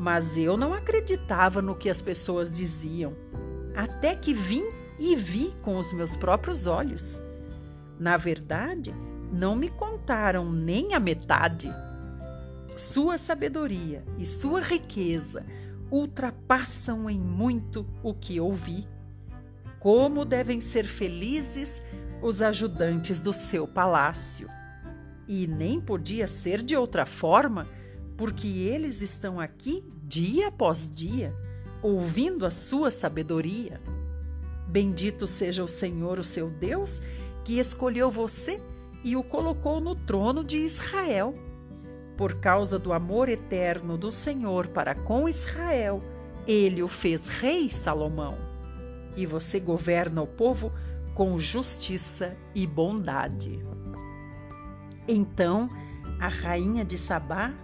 Mas 0.00 0.38
eu 0.38 0.56
não 0.56 0.72
acreditava 0.72 1.60
no 1.60 1.74
que 1.74 1.90
as 1.90 2.00
pessoas 2.00 2.50
diziam, 2.50 3.14
até 3.76 4.14
que 4.14 4.32
vim 4.32 4.64
e 4.98 5.14
vi 5.14 5.54
com 5.60 5.76
os 5.76 5.92
meus 5.92 6.16
próprios 6.16 6.66
olhos. 6.66 7.20
Na 7.98 8.16
verdade, 8.16 8.94
não 9.30 9.54
me 9.54 9.68
contaram 9.68 10.50
nem 10.50 10.94
a 10.94 10.98
metade. 10.98 11.70
Sua 12.78 13.18
sabedoria 13.18 14.02
e 14.16 14.24
sua 14.24 14.62
riqueza 14.62 15.44
ultrapassam 15.90 17.10
em 17.10 17.20
muito 17.20 17.86
o 18.02 18.14
que 18.14 18.40
ouvi. 18.40 18.88
Como 19.80 20.24
devem 20.24 20.62
ser 20.62 20.86
felizes 20.86 21.82
os 22.22 22.40
ajudantes 22.40 23.20
do 23.20 23.34
seu 23.34 23.68
palácio. 23.68 24.48
E 25.28 25.46
nem 25.46 25.78
podia 25.78 26.26
ser 26.26 26.62
de 26.62 26.74
outra 26.74 27.04
forma, 27.04 27.66
porque 28.20 28.48
eles 28.48 29.00
estão 29.00 29.40
aqui 29.40 29.82
dia 30.02 30.48
após 30.48 30.86
dia, 30.92 31.34
ouvindo 31.80 32.44
a 32.44 32.50
sua 32.50 32.90
sabedoria. 32.90 33.80
Bendito 34.68 35.26
seja 35.26 35.64
o 35.64 35.66
Senhor, 35.66 36.18
o 36.18 36.22
seu 36.22 36.50
Deus, 36.50 37.00
que 37.42 37.58
escolheu 37.58 38.10
você 38.10 38.60
e 39.02 39.16
o 39.16 39.22
colocou 39.22 39.80
no 39.80 39.94
trono 39.94 40.44
de 40.44 40.58
Israel 40.58 41.32
por 42.14 42.34
causa 42.34 42.78
do 42.78 42.92
amor 42.92 43.30
eterno 43.30 43.96
do 43.96 44.12
Senhor 44.12 44.66
para 44.66 44.94
com 44.94 45.26
Israel, 45.26 46.02
ele 46.46 46.82
o 46.82 46.88
fez 46.88 47.26
rei 47.26 47.70
Salomão. 47.70 48.36
E 49.16 49.24
você 49.24 49.58
governa 49.58 50.20
o 50.20 50.26
povo 50.26 50.70
com 51.14 51.38
justiça 51.38 52.36
e 52.54 52.66
bondade. 52.66 53.64
Então, 55.08 55.70
a 56.20 56.28
rainha 56.28 56.84
de 56.84 56.98
Sabá 56.98 57.54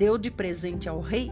deu 0.00 0.16
de 0.16 0.30
presente 0.30 0.88
ao 0.88 1.02
rei 1.02 1.30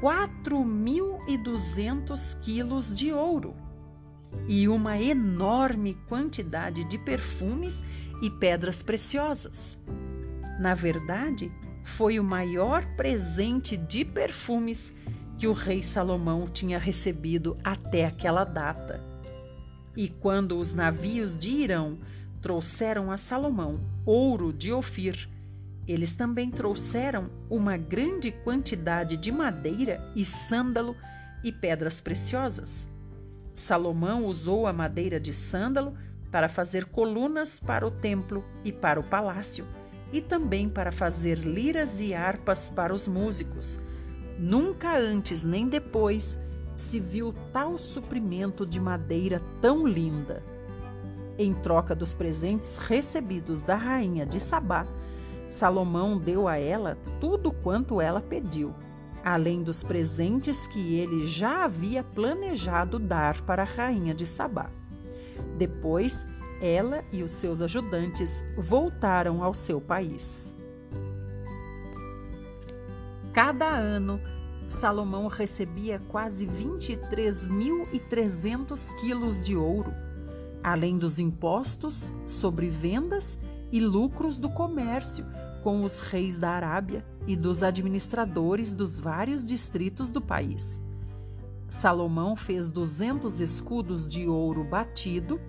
4.200 0.00 2.40
quilos 2.40 2.94
de 2.94 3.12
ouro 3.12 3.56
e 4.48 4.68
uma 4.68 4.96
enorme 4.96 5.94
quantidade 6.08 6.84
de 6.84 6.96
perfumes 6.98 7.82
e 8.22 8.30
pedras 8.30 8.80
preciosas. 8.80 9.76
Na 10.60 10.72
verdade, 10.72 11.50
foi 11.82 12.20
o 12.20 12.24
maior 12.24 12.86
presente 12.94 13.76
de 13.76 14.04
perfumes 14.04 14.92
que 15.36 15.48
o 15.48 15.52
rei 15.52 15.82
Salomão 15.82 16.46
tinha 16.46 16.78
recebido 16.78 17.58
até 17.64 18.06
aquela 18.06 18.44
data. 18.44 19.02
E 19.96 20.08
quando 20.08 20.60
os 20.60 20.72
navios 20.72 21.36
de 21.36 21.50
Irão 21.50 21.98
trouxeram 22.40 23.10
a 23.10 23.16
Salomão 23.16 23.80
ouro 24.04 24.52
de 24.52 24.72
Ofir, 24.72 25.28
eles 25.86 26.14
também 26.14 26.50
trouxeram 26.50 27.30
uma 27.48 27.76
grande 27.76 28.32
quantidade 28.32 29.16
de 29.16 29.30
madeira 29.30 30.00
e 30.14 30.24
sândalo 30.24 30.96
e 31.44 31.52
pedras 31.52 32.00
preciosas. 32.00 32.88
Salomão 33.54 34.26
usou 34.26 34.66
a 34.66 34.72
madeira 34.72 35.20
de 35.20 35.32
sândalo 35.32 35.96
para 36.30 36.48
fazer 36.48 36.86
colunas 36.86 37.60
para 37.60 37.86
o 37.86 37.90
templo 37.90 38.44
e 38.64 38.72
para 38.72 38.98
o 38.98 39.04
palácio 39.04 39.66
e 40.12 40.20
também 40.20 40.68
para 40.68 40.92
fazer 40.92 41.38
liras 41.38 42.00
e 42.00 42.14
harpas 42.14 42.70
para 42.70 42.92
os 42.92 43.06
músicos. 43.06 43.78
Nunca 44.38 44.96
antes 44.98 45.44
nem 45.44 45.68
depois 45.68 46.38
se 46.74 47.00
viu 47.00 47.32
tal 47.52 47.78
suprimento 47.78 48.66
de 48.66 48.78
madeira 48.78 49.40
tão 49.60 49.86
linda. 49.86 50.42
Em 51.38 51.54
troca 51.54 51.94
dos 51.94 52.12
presentes 52.12 52.76
recebidos 52.76 53.62
da 53.62 53.76
rainha 53.76 54.26
de 54.26 54.38
Sabá, 54.38 54.86
Salomão 55.48 56.18
deu 56.18 56.48
a 56.48 56.58
ela 56.58 56.98
tudo 57.20 57.52
quanto 57.52 58.00
ela 58.00 58.20
pediu, 58.20 58.74
além 59.24 59.62
dos 59.62 59.82
presentes 59.82 60.66
que 60.66 60.96
ele 60.96 61.26
já 61.26 61.64
havia 61.64 62.02
planejado 62.02 62.98
dar 62.98 63.40
para 63.42 63.62
a 63.62 63.66
rainha 63.66 64.14
de 64.14 64.26
Sabá. 64.26 64.68
Depois, 65.56 66.26
ela 66.60 67.04
e 67.12 67.22
os 67.22 67.30
seus 67.32 67.62
ajudantes 67.62 68.42
voltaram 68.56 69.42
ao 69.42 69.54
seu 69.54 69.80
país. 69.80 70.54
Cada 73.32 73.68
ano, 73.68 74.20
Salomão 74.66 75.28
recebia 75.28 76.00
quase 76.08 76.46
23.300 76.46 78.94
quilos 79.00 79.40
de 79.40 79.54
ouro, 79.54 79.92
além 80.62 80.96
dos 80.98 81.18
impostos 81.18 82.10
sobre 82.24 82.68
vendas 82.68 83.38
e 83.70 83.80
lucros 83.80 84.36
do 84.36 84.48
comércio 84.48 85.26
com 85.62 85.80
os 85.80 86.00
reis 86.00 86.38
da 86.38 86.50
Arábia 86.50 87.04
e 87.26 87.36
dos 87.36 87.62
administradores 87.62 88.72
dos 88.72 88.98
vários 88.98 89.44
distritos 89.44 90.10
do 90.10 90.20
país. 90.20 90.80
Salomão 91.66 92.36
fez 92.36 92.70
200 92.70 93.40
escudos 93.40 94.06
de 94.06 94.28
ouro 94.28 94.62
batido 94.62 95.40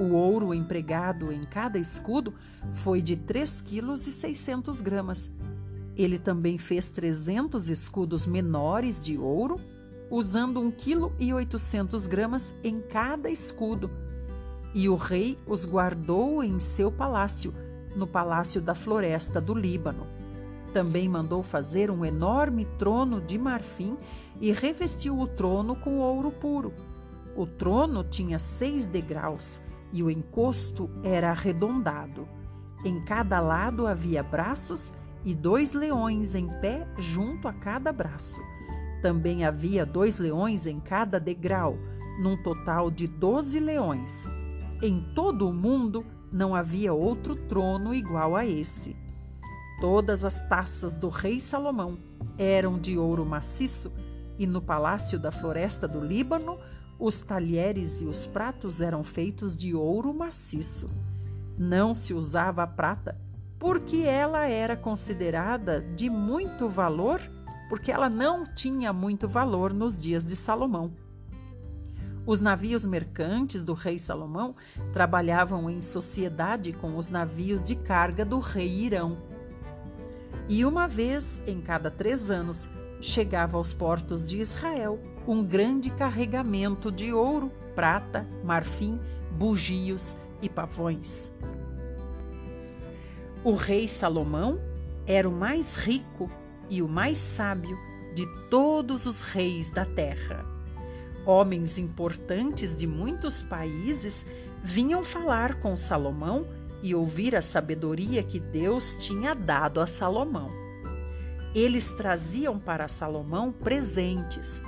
o 0.00 0.14
ouro 0.14 0.54
empregado 0.54 1.30
em 1.30 1.42
cada 1.42 1.78
escudo 1.78 2.34
foi 2.72 3.02
de 3.02 3.16
3,6 3.16 4.82
kg. 4.82 5.30
Ele 5.96 6.18
também 6.18 6.56
fez 6.56 6.88
300 6.88 7.68
escudos 7.68 8.24
menores 8.24 8.98
de 8.98 9.18
ouro, 9.18 9.60
usando 10.10 10.60
1,8 10.60 12.08
kg 12.08 12.54
em 12.64 12.80
cada 12.80 13.30
escudo. 13.30 13.90
E 14.74 14.88
o 14.88 14.94
rei 14.94 15.36
os 15.46 15.64
guardou 15.64 16.42
em 16.42 16.58
seu 16.58 16.90
palácio, 16.90 17.54
no 17.94 18.06
palácio 18.06 18.60
da 18.60 18.74
floresta 18.74 19.40
do 19.40 19.54
Líbano. 19.54 20.06
Também 20.72 21.08
mandou 21.08 21.42
fazer 21.42 21.90
um 21.90 22.04
enorme 22.04 22.66
trono 22.78 23.20
de 23.20 23.36
marfim 23.36 23.96
e 24.40 24.50
revestiu 24.50 25.18
o 25.18 25.26
trono 25.26 25.76
com 25.76 25.98
ouro 25.98 26.30
puro. 26.30 26.72
O 27.36 27.46
trono 27.46 28.02
tinha 28.02 28.38
seis 28.38 28.86
degraus 28.86 29.60
e 29.92 30.02
o 30.02 30.10
encosto 30.10 30.90
era 31.02 31.30
arredondado. 31.30 32.26
Em 32.84 33.04
cada 33.04 33.40
lado 33.40 33.86
havia 33.86 34.22
braços 34.22 34.92
e 35.24 35.34
dois 35.34 35.72
leões 35.72 36.34
em 36.34 36.48
pé 36.60 36.86
junto 36.98 37.46
a 37.46 37.52
cada 37.52 37.92
braço. 37.92 38.40
Também 39.02 39.44
havia 39.44 39.84
dois 39.84 40.18
leões 40.18 40.66
em 40.66 40.80
cada 40.80 41.20
degrau, 41.20 41.74
num 42.20 42.40
total 42.42 42.90
de 42.90 43.06
doze 43.06 43.60
leões. 43.60 44.26
Em 44.82 45.00
todo 45.14 45.48
o 45.48 45.52
mundo 45.52 46.04
não 46.32 46.56
havia 46.56 46.92
outro 46.92 47.36
trono 47.36 47.94
igual 47.94 48.34
a 48.34 48.44
esse. 48.44 48.96
Todas 49.80 50.24
as 50.24 50.40
taças 50.48 50.96
do 50.96 51.08
rei 51.08 51.38
Salomão 51.38 51.96
eram 52.36 52.80
de 52.80 52.98
ouro 52.98 53.24
maciço, 53.24 53.92
e 54.36 54.44
no 54.44 54.60
palácio 54.60 55.20
da 55.20 55.30
floresta 55.30 55.86
do 55.86 56.04
Líbano 56.04 56.56
os 56.98 57.20
talheres 57.20 58.02
e 58.02 58.06
os 58.06 58.26
pratos 58.26 58.80
eram 58.80 59.04
feitos 59.04 59.54
de 59.54 59.72
ouro 59.72 60.12
maciço. 60.12 60.90
Não 61.56 61.94
se 61.94 62.12
usava 62.12 62.64
a 62.64 62.66
prata, 62.66 63.16
porque 63.60 63.98
ela 63.98 64.48
era 64.48 64.76
considerada 64.76 65.80
de 65.80 66.10
muito 66.10 66.68
valor, 66.68 67.20
porque 67.68 67.92
ela 67.92 68.10
não 68.10 68.44
tinha 68.44 68.92
muito 68.92 69.28
valor 69.28 69.72
nos 69.72 69.96
dias 69.96 70.24
de 70.24 70.34
Salomão. 70.34 70.90
Os 72.24 72.40
navios 72.40 72.84
mercantes 72.84 73.64
do 73.64 73.74
rei 73.74 73.98
Salomão 73.98 74.54
trabalhavam 74.92 75.68
em 75.68 75.80
sociedade 75.80 76.72
com 76.72 76.96
os 76.96 77.10
navios 77.10 77.60
de 77.60 77.74
carga 77.74 78.24
do 78.24 78.38
rei 78.38 78.68
Irão. 78.68 79.18
E 80.48 80.64
uma 80.64 80.86
vez 80.86 81.40
em 81.46 81.60
cada 81.60 81.90
três 81.90 82.30
anos 82.30 82.68
chegava 83.00 83.56
aos 83.56 83.72
portos 83.72 84.24
de 84.24 84.38
Israel 84.38 85.00
um 85.26 85.44
grande 85.44 85.90
carregamento 85.90 86.92
de 86.92 87.12
ouro, 87.12 87.50
prata, 87.74 88.24
marfim, 88.44 89.00
bugios 89.32 90.14
e 90.40 90.48
pavões. 90.48 91.32
O 93.42 93.54
rei 93.54 93.88
Salomão 93.88 94.60
era 95.04 95.28
o 95.28 95.32
mais 95.32 95.74
rico 95.74 96.30
e 96.70 96.80
o 96.80 96.86
mais 96.86 97.18
sábio 97.18 97.76
de 98.14 98.24
todos 98.48 99.06
os 99.06 99.22
reis 99.22 99.70
da 99.70 99.84
terra. 99.84 100.51
Homens 101.24 101.78
importantes 101.78 102.74
de 102.74 102.86
muitos 102.86 103.42
países 103.42 104.26
vinham 104.62 105.04
falar 105.04 105.60
com 105.60 105.76
Salomão 105.76 106.44
e 106.82 106.94
ouvir 106.94 107.36
a 107.36 107.40
sabedoria 107.40 108.22
que 108.22 108.40
Deus 108.40 108.96
tinha 108.98 109.34
dado 109.34 109.80
a 109.80 109.86
Salomão. 109.86 110.50
Eles 111.54 111.90
traziam 111.92 112.58
para 112.58 112.88
Salomão 112.88 113.52
presentes, 113.52 114.62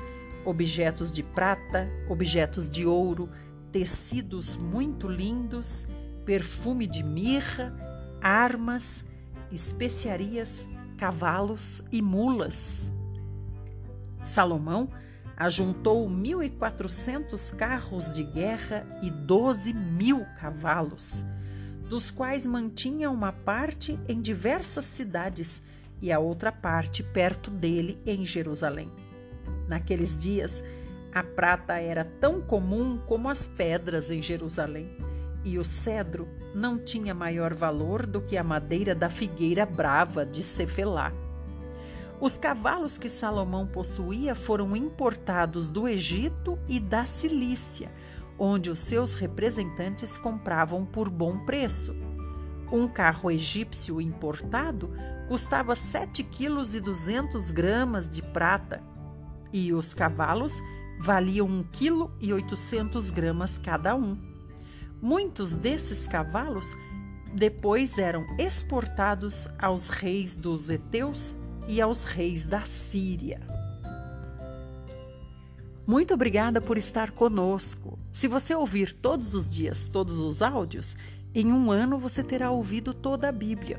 objetos 0.45 1.11
de 1.11 1.23
prata, 1.23 1.89
objetos 2.09 2.71
de 2.71 2.87
ouro, 2.87 3.29
tecidos 3.73 4.55
muito 4.55 5.09
lindos, 5.09 5.87
perfume 6.25 6.87
de 6.87 7.03
mirra, 7.03 7.75
armas, 8.23 9.05
especiarias, 9.51 10.67
cavalos 10.99 11.83
e 11.91 12.01
mulas. 12.01 12.91
Salomão 14.23 14.89
ajuntou 15.37 16.09
1.400 16.09 17.55
carros 17.55 18.13
de 18.13 18.23
guerra 18.23 18.87
e 19.03 19.11
12 19.11 19.73
mil 19.73 20.25
cavalos, 20.41 21.25
dos 21.89 22.11
quais 22.11 22.47
mantinha 22.47 23.11
uma 23.11 23.33
parte 23.33 23.99
em 24.09 24.21
diversas 24.21 24.85
cidades 24.85 25.63
e 26.01 26.13
a 26.13 26.19
outra 26.19 26.53
parte 26.53 27.03
perto 27.03 27.51
dele 27.51 27.99
em 28.07 28.25
Jerusalém. 28.25 28.91
Naqueles 29.69 30.17
dias, 30.17 30.63
a 31.13 31.23
prata 31.23 31.75
era 31.75 32.05
tão 32.05 32.41
comum 32.41 32.99
como 33.07 33.29
as 33.29 33.47
pedras 33.47 34.11
em 34.11 34.21
Jerusalém, 34.21 34.91
e 35.45 35.59
o 35.59 35.65
cedro 35.65 36.29
não 36.55 36.79
tinha 36.79 37.15
maior 37.15 37.55
valor 37.55 38.07
do 38.07 38.21
que 38.21 38.37
a 38.37 38.43
madeira 38.43 38.95
da 38.95 39.11
figueira 39.11 39.67
brava 39.67 40.25
de 40.25 40.43
Cefelá. 40.43 41.13
Os 42.25 42.39
cavalos 42.39 42.97
que 42.97 43.11
Salomão 43.11 43.67
possuía 43.67 44.35
foram 44.35 44.75
importados 44.75 45.69
do 45.69 45.87
Egito 45.87 46.59
e 46.67 46.81
da 46.81 47.05
Cilícia, 47.05 47.93
onde 48.39 48.71
os 48.71 48.79
seus 48.79 49.13
representantes 49.13 50.17
compravam 50.17 50.87
por 50.87 51.11
bom 51.11 51.45
preço. 51.45 51.95
Um 52.73 52.89
carro 52.89 53.31
egípcio 53.31 54.01
importado 54.01 54.91
custava 55.29 55.77
7 55.77 56.25
quilos 56.25 56.75
e 56.75 56.81
200 56.81 57.51
gramas 57.51 58.09
de 58.09 58.23
prata 58.23 58.83
e 59.53 59.75
os 59.75 59.93
cavalos 59.93 60.55
valiam 60.99 61.47
1 61.47 61.65
quilo 61.65 62.11
e 62.19 62.33
800 62.33 63.11
gramas 63.11 63.59
cada 63.59 63.95
um. 63.95 64.17
Muitos 64.99 65.59
desses 65.59 66.09
cavalos 66.09 66.75
depois 67.35 67.99
eram 67.99 68.25
exportados 68.39 69.47
aos 69.59 69.91
reis 69.91 70.35
dos 70.35 70.71
Eteus 70.71 71.37
e 71.69 71.81
aos 71.81 72.05
reis 72.05 72.47
da 72.47 72.63
Síria. 72.63 73.41
Muito 75.87 76.15
obrigada 76.15 76.61
por 76.61 76.79
estar 76.79 77.11
conosco. 77.11 77.99
Se 78.11 78.27
você 78.27 78.55
ouvir 78.55 78.95
todos 78.95 79.35
os 79.35 79.49
dias 79.49 79.89
todos 79.89 80.19
os 80.19 80.41
áudios, 80.41 80.97
em 81.35 81.53
um 81.53 81.71
ano 81.71 81.99
você 81.99 82.23
terá 82.23 82.51
ouvido 82.51 82.95
toda 82.95 83.29
a 83.29 83.33
Bíblia. 83.33 83.79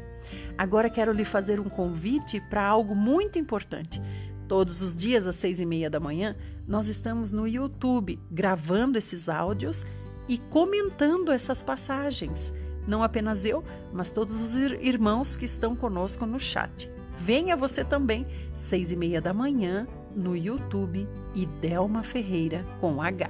Agora 0.58 0.90
quero 0.90 1.12
lhe 1.12 1.26
fazer 1.26 1.60
um 1.60 1.70
convite 1.70 2.40
para 2.50 2.64
algo 2.64 2.94
muito 2.94 3.40
importante. 3.40 4.02
Todos 4.48 4.82
os 4.82 4.96
dias 4.96 5.26
às 5.26 5.36
seis 5.36 5.60
e 5.60 5.66
meia 5.66 5.90
da 5.90 6.00
manhã, 6.00 6.36
nós 6.68 6.88
estamos 6.88 7.32
no 7.32 7.48
YouTube 7.48 8.20
gravando 8.30 8.98
esses 8.98 9.28
áudios 9.28 9.84
e 10.28 10.38
comentando 10.38 11.32
essas 11.32 11.64
passagens. 11.64 12.54
Não 12.88 13.02
apenas 13.02 13.46
eu, 13.46 13.64
mas 13.92 14.12
todos 14.12 14.40
os 14.42 14.56
irmãos 14.56 15.36
que 15.36 15.46
estão 15.46 15.76
conosco 15.76 16.26
no 16.26 16.40
chat. 16.40 16.90
Venha 17.20 17.56
você 17.56 17.84
também, 17.84 18.28
seis 18.54 18.92
e 18.92 18.96
meia 18.96 19.22
da 19.22 19.34
manhã, 19.34 19.88
no 20.16 20.36
YouTube 20.36 21.08
e 21.34 21.46
Delma 21.46 22.04
Ferreira 22.04 22.66
com 22.80 23.02
H. 23.02 23.30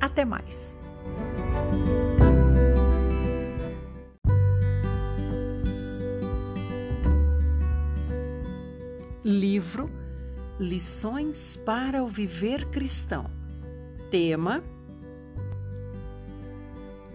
Até 0.00 0.24
mais! 0.24 0.76
Livro 9.24 9.88
Lições 10.58 11.56
para 11.64 12.02
o 12.02 12.08
Viver 12.08 12.66
Cristão. 12.70 13.30
Tema 14.10 14.62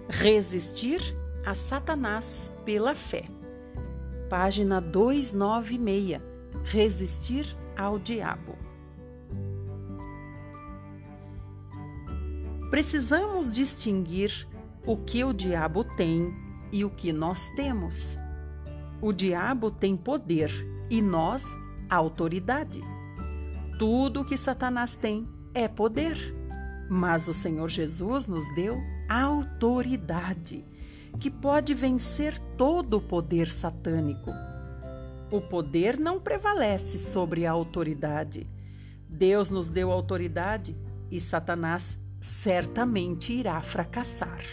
Resistir 0.10 1.02
a 1.46 1.54
Satanás 1.54 2.50
pela 2.66 2.96
fé. 2.96 3.26
Página 4.30 4.82
296. 4.82 6.22
Resistir 6.64 7.56
ao 7.78 7.98
diabo. 7.98 8.56
Precisamos 12.70 13.50
distinguir 13.50 14.48
o 14.86 14.98
que 14.98 15.24
o 15.24 15.32
diabo 15.32 15.84
tem 15.84 16.34
e 16.72 16.84
o 16.84 16.90
que 16.90 17.14
nós 17.14 17.50
temos. 17.56 18.18
O 19.02 19.14
diabo 19.14 19.72
tem 19.72 19.96
poder 19.96 20.52
e 20.90 21.02
nós 21.02 21.46
autoridade. 21.90 22.82
Tudo 23.80 24.26
que 24.26 24.36
Satanás 24.36 24.96
tem 24.96 25.28
é 25.54 25.68
poder, 25.68 26.18
mas 26.90 27.28
o 27.28 27.34
Senhor 27.34 27.70
Jesus 27.70 28.28
nos 28.28 28.54
deu 28.56 28.78
autoridade, 29.08 30.66
que 31.20 31.30
pode 31.30 31.74
vencer 31.74 32.38
todo 32.58 32.98
o 32.98 33.02
poder 33.02 33.50
satânico. 33.50 34.32
O 35.32 35.42
poder 35.42 36.00
não 36.00 36.20
prevalece 36.20 36.98
sobre 36.98 37.46
a 37.46 37.52
autoridade. 37.52 38.48
Deus 39.10 39.50
nos 39.50 39.70
deu 39.70 39.92
autoridade 39.92 40.76
e 41.12 41.20
Satanás 41.20 41.98
certamente 42.20 43.34
irá 43.34 43.62
fracassar. 43.62 44.44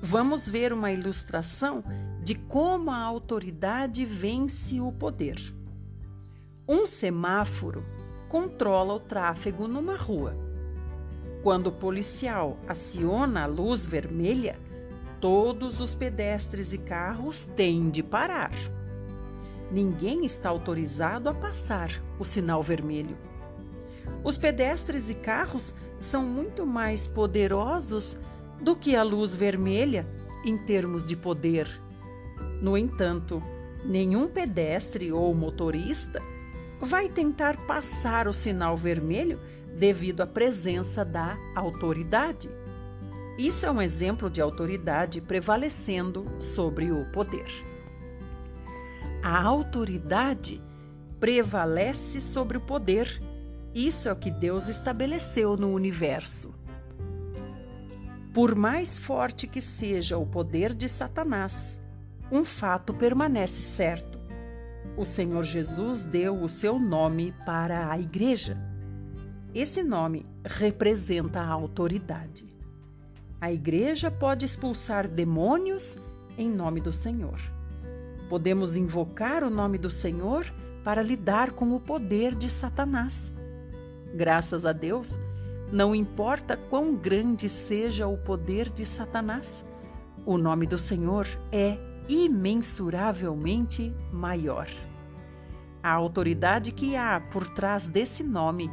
Vamos 0.00 0.48
ver 0.48 0.72
uma 0.72 0.92
ilustração 0.92 1.82
de 2.22 2.34
como 2.34 2.90
a 2.90 2.98
autoridade 2.98 4.04
vence 4.04 4.80
o 4.80 4.92
poder. 4.92 5.36
Um 6.68 6.86
semáforo 6.86 7.84
controla 8.28 8.94
o 8.94 9.00
tráfego 9.00 9.66
numa 9.66 9.96
rua. 9.96 10.36
Quando 11.42 11.68
o 11.68 11.72
policial 11.72 12.58
aciona 12.68 13.44
a 13.44 13.46
luz 13.46 13.86
vermelha, 13.86 14.58
todos 15.20 15.80
os 15.80 15.94
pedestres 15.94 16.72
e 16.72 16.78
carros 16.78 17.46
têm 17.56 17.90
de 17.90 18.02
parar. 18.02 18.52
Ninguém 19.70 20.24
está 20.24 20.48
autorizado 20.48 21.28
a 21.28 21.34
passar 21.34 21.90
o 22.18 22.24
sinal 22.24 22.62
vermelho. 22.62 23.16
Os 24.24 24.38
pedestres 24.38 25.10
e 25.10 25.14
carros 25.14 25.74
são 26.00 26.24
muito 26.24 26.66
mais 26.66 27.06
poderosos 27.06 28.18
do 28.60 28.74
que 28.74 28.96
a 28.96 29.02
luz 29.02 29.34
vermelha 29.34 30.06
em 30.44 30.56
termos 30.56 31.04
de 31.04 31.16
poder. 31.16 31.68
No 32.60 32.76
entanto, 32.76 33.42
nenhum 33.84 34.26
pedestre 34.26 35.12
ou 35.12 35.34
motorista 35.34 36.22
vai 36.80 37.08
tentar 37.08 37.56
passar 37.66 38.26
o 38.26 38.32
sinal 38.32 38.76
vermelho 38.76 39.38
devido 39.78 40.22
à 40.22 40.26
presença 40.26 41.04
da 41.04 41.36
autoridade. 41.54 42.50
Isso 43.38 43.64
é 43.64 43.70
um 43.70 43.80
exemplo 43.80 44.28
de 44.28 44.40
autoridade 44.40 45.20
prevalecendo 45.20 46.24
sobre 46.40 46.90
o 46.90 47.04
poder. 47.12 47.46
A 49.22 49.40
autoridade 49.40 50.60
prevalece 51.20 52.20
sobre 52.20 52.56
o 52.56 52.60
poder. 52.60 53.22
Isso 53.72 54.08
é 54.08 54.12
o 54.12 54.16
que 54.16 54.30
Deus 54.30 54.66
estabeleceu 54.66 55.56
no 55.56 55.72
universo. 55.72 56.52
Por 58.34 58.56
mais 58.56 58.98
forte 58.98 59.46
que 59.46 59.60
seja 59.60 60.18
o 60.18 60.26
poder 60.26 60.74
de 60.74 60.88
Satanás, 60.88 61.78
um 62.32 62.44
fato 62.44 62.92
permanece 62.92 63.62
certo. 63.62 64.18
O 64.96 65.04
Senhor 65.04 65.44
Jesus 65.44 66.02
deu 66.02 66.42
o 66.42 66.48
seu 66.48 66.76
nome 66.76 67.32
para 67.46 67.88
a 67.88 68.00
igreja. 68.00 68.58
Esse 69.54 69.84
nome 69.84 70.26
representa 70.44 71.40
a 71.40 71.48
autoridade. 71.48 72.47
A 73.40 73.52
igreja 73.52 74.10
pode 74.10 74.44
expulsar 74.44 75.06
demônios 75.06 75.96
em 76.36 76.50
nome 76.50 76.80
do 76.80 76.92
Senhor. 76.92 77.38
Podemos 78.28 78.76
invocar 78.76 79.44
o 79.44 79.50
nome 79.50 79.78
do 79.78 79.88
Senhor 79.88 80.44
para 80.82 81.02
lidar 81.02 81.52
com 81.52 81.72
o 81.72 81.78
poder 81.78 82.34
de 82.34 82.50
Satanás. 82.50 83.32
Graças 84.12 84.66
a 84.66 84.72
Deus, 84.72 85.16
não 85.70 85.94
importa 85.94 86.56
quão 86.56 86.96
grande 86.96 87.48
seja 87.48 88.08
o 88.08 88.18
poder 88.18 88.70
de 88.70 88.84
Satanás, 88.84 89.64
o 90.26 90.36
nome 90.36 90.66
do 90.66 90.76
Senhor 90.76 91.28
é 91.52 91.78
imensuravelmente 92.08 93.94
maior. 94.12 94.68
A 95.80 95.92
autoridade 95.92 96.72
que 96.72 96.96
há 96.96 97.20
por 97.20 97.48
trás 97.50 97.86
desse 97.86 98.24
nome 98.24 98.68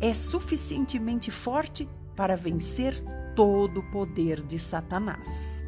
é 0.00 0.14
suficientemente 0.14 1.32
forte 1.32 1.88
para 2.16 2.36
vencer 2.36 2.94
todo 3.34 3.80
o 3.80 3.90
poder 3.90 4.42
de 4.42 4.58
Satanás. 4.58 5.64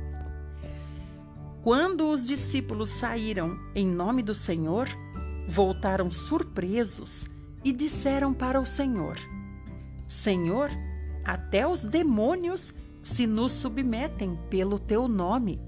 Quando 1.63 2.09
os 2.09 2.23
discípulos 2.23 2.91
saíram 2.91 3.59
em 3.75 3.87
nome 3.87 4.23
do 4.23 4.35
Senhor, 4.35 4.89
voltaram 5.49 6.09
surpresos 6.09 7.27
e 7.65 7.73
disseram 7.73 8.33
para 8.33 8.61
o 8.61 8.67
Senhor: 8.67 9.17
Senhor, 10.07 10.71
até 11.25 11.67
os 11.67 11.83
demônios 11.83 12.73
se 13.03 13.27
nos 13.27 13.53
submetem 13.53 14.39
pelo 14.49 14.79
teu 14.79 15.09
nome. 15.09 15.61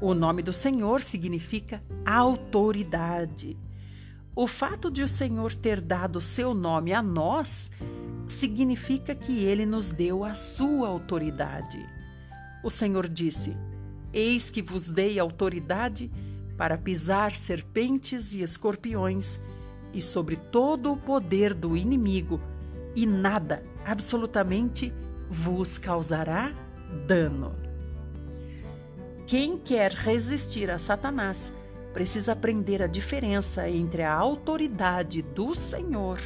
O 0.00 0.14
nome 0.14 0.42
do 0.42 0.52
Senhor 0.52 1.02
significa 1.02 1.82
autoridade. 2.04 3.56
O 4.34 4.46
fato 4.46 4.90
de 4.90 5.02
o 5.02 5.08
Senhor 5.08 5.54
ter 5.54 5.80
dado 5.80 6.20
seu 6.20 6.54
nome 6.54 6.92
a 6.92 7.02
nós 7.02 7.70
significa 8.30 9.14
que 9.14 9.44
ele 9.44 9.66
nos 9.66 9.90
deu 9.90 10.24
a 10.24 10.34
sua 10.34 10.88
autoridade. 10.88 11.86
O 12.62 12.70
Senhor 12.70 13.08
disse: 13.08 13.56
Eis 14.12 14.48
que 14.48 14.62
vos 14.62 14.88
dei 14.88 15.18
autoridade 15.18 16.10
para 16.56 16.78
pisar 16.78 17.34
serpentes 17.34 18.34
e 18.34 18.42
escorpiões 18.42 19.38
e 19.92 20.00
sobre 20.00 20.36
todo 20.36 20.92
o 20.92 20.96
poder 20.96 21.52
do 21.52 21.76
inimigo, 21.76 22.40
e 22.94 23.06
nada, 23.06 23.62
absolutamente, 23.84 24.92
vos 25.28 25.78
causará 25.78 26.52
dano. 27.06 27.54
Quem 29.26 29.58
quer 29.58 29.92
resistir 29.92 30.70
a 30.70 30.78
Satanás 30.78 31.52
precisa 31.92 32.32
aprender 32.32 32.82
a 32.82 32.86
diferença 32.86 33.68
entre 33.68 34.02
a 34.02 34.12
autoridade 34.12 35.22
do 35.22 35.54
Senhor 35.54 36.20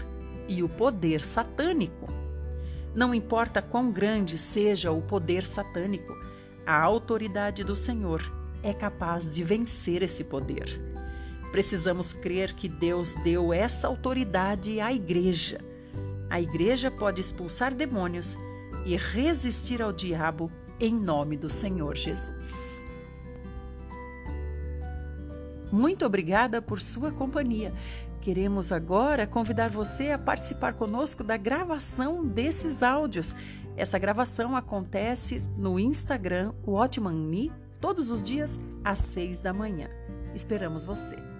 e 0.48 0.62
o 0.62 0.68
poder 0.68 1.24
satânico. 1.24 2.12
Não 2.94 3.14
importa 3.14 3.60
quão 3.60 3.90
grande 3.90 4.38
seja 4.38 4.92
o 4.92 5.02
poder 5.02 5.42
satânico, 5.44 6.14
a 6.66 6.80
autoridade 6.80 7.64
do 7.64 7.74
Senhor 7.74 8.22
é 8.62 8.72
capaz 8.72 9.28
de 9.28 9.44
vencer 9.44 10.02
esse 10.02 10.24
poder. 10.24 10.80
Precisamos 11.52 12.12
crer 12.12 12.54
que 12.54 12.68
Deus 12.68 13.14
deu 13.22 13.52
essa 13.52 13.86
autoridade 13.86 14.80
à 14.80 14.92
igreja. 14.92 15.60
A 16.30 16.40
igreja 16.40 16.90
pode 16.90 17.20
expulsar 17.20 17.74
demônios 17.74 18.36
e 18.84 18.96
resistir 18.96 19.82
ao 19.82 19.92
diabo 19.92 20.50
em 20.80 20.94
nome 20.94 21.36
do 21.36 21.48
Senhor 21.48 21.94
Jesus. 21.96 22.74
Muito 25.70 26.06
obrigada 26.06 26.62
por 26.62 26.80
sua 26.80 27.10
companhia. 27.10 27.72
Queremos 28.24 28.72
agora 28.72 29.26
convidar 29.26 29.68
você 29.68 30.10
a 30.10 30.18
participar 30.18 30.72
conosco 30.72 31.22
da 31.22 31.36
gravação 31.36 32.24
desses 32.24 32.82
áudios. 32.82 33.34
Essa 33.76 33.98
gravação 33.98 34.56
acontece 34.56 35.42
no 35.58 35.78
Instagram 35.78 36.54
Watchman 36.66 37.52
todos 37.78 38.10
os 38.10 38.22
dias 38.22 38.58
às 38.82 38.96
seis 38.96 39.38
da 39.38 39.52
manhã. 39.52 39.90
Esperamos 40.34 40.86
você. 40.86 41.33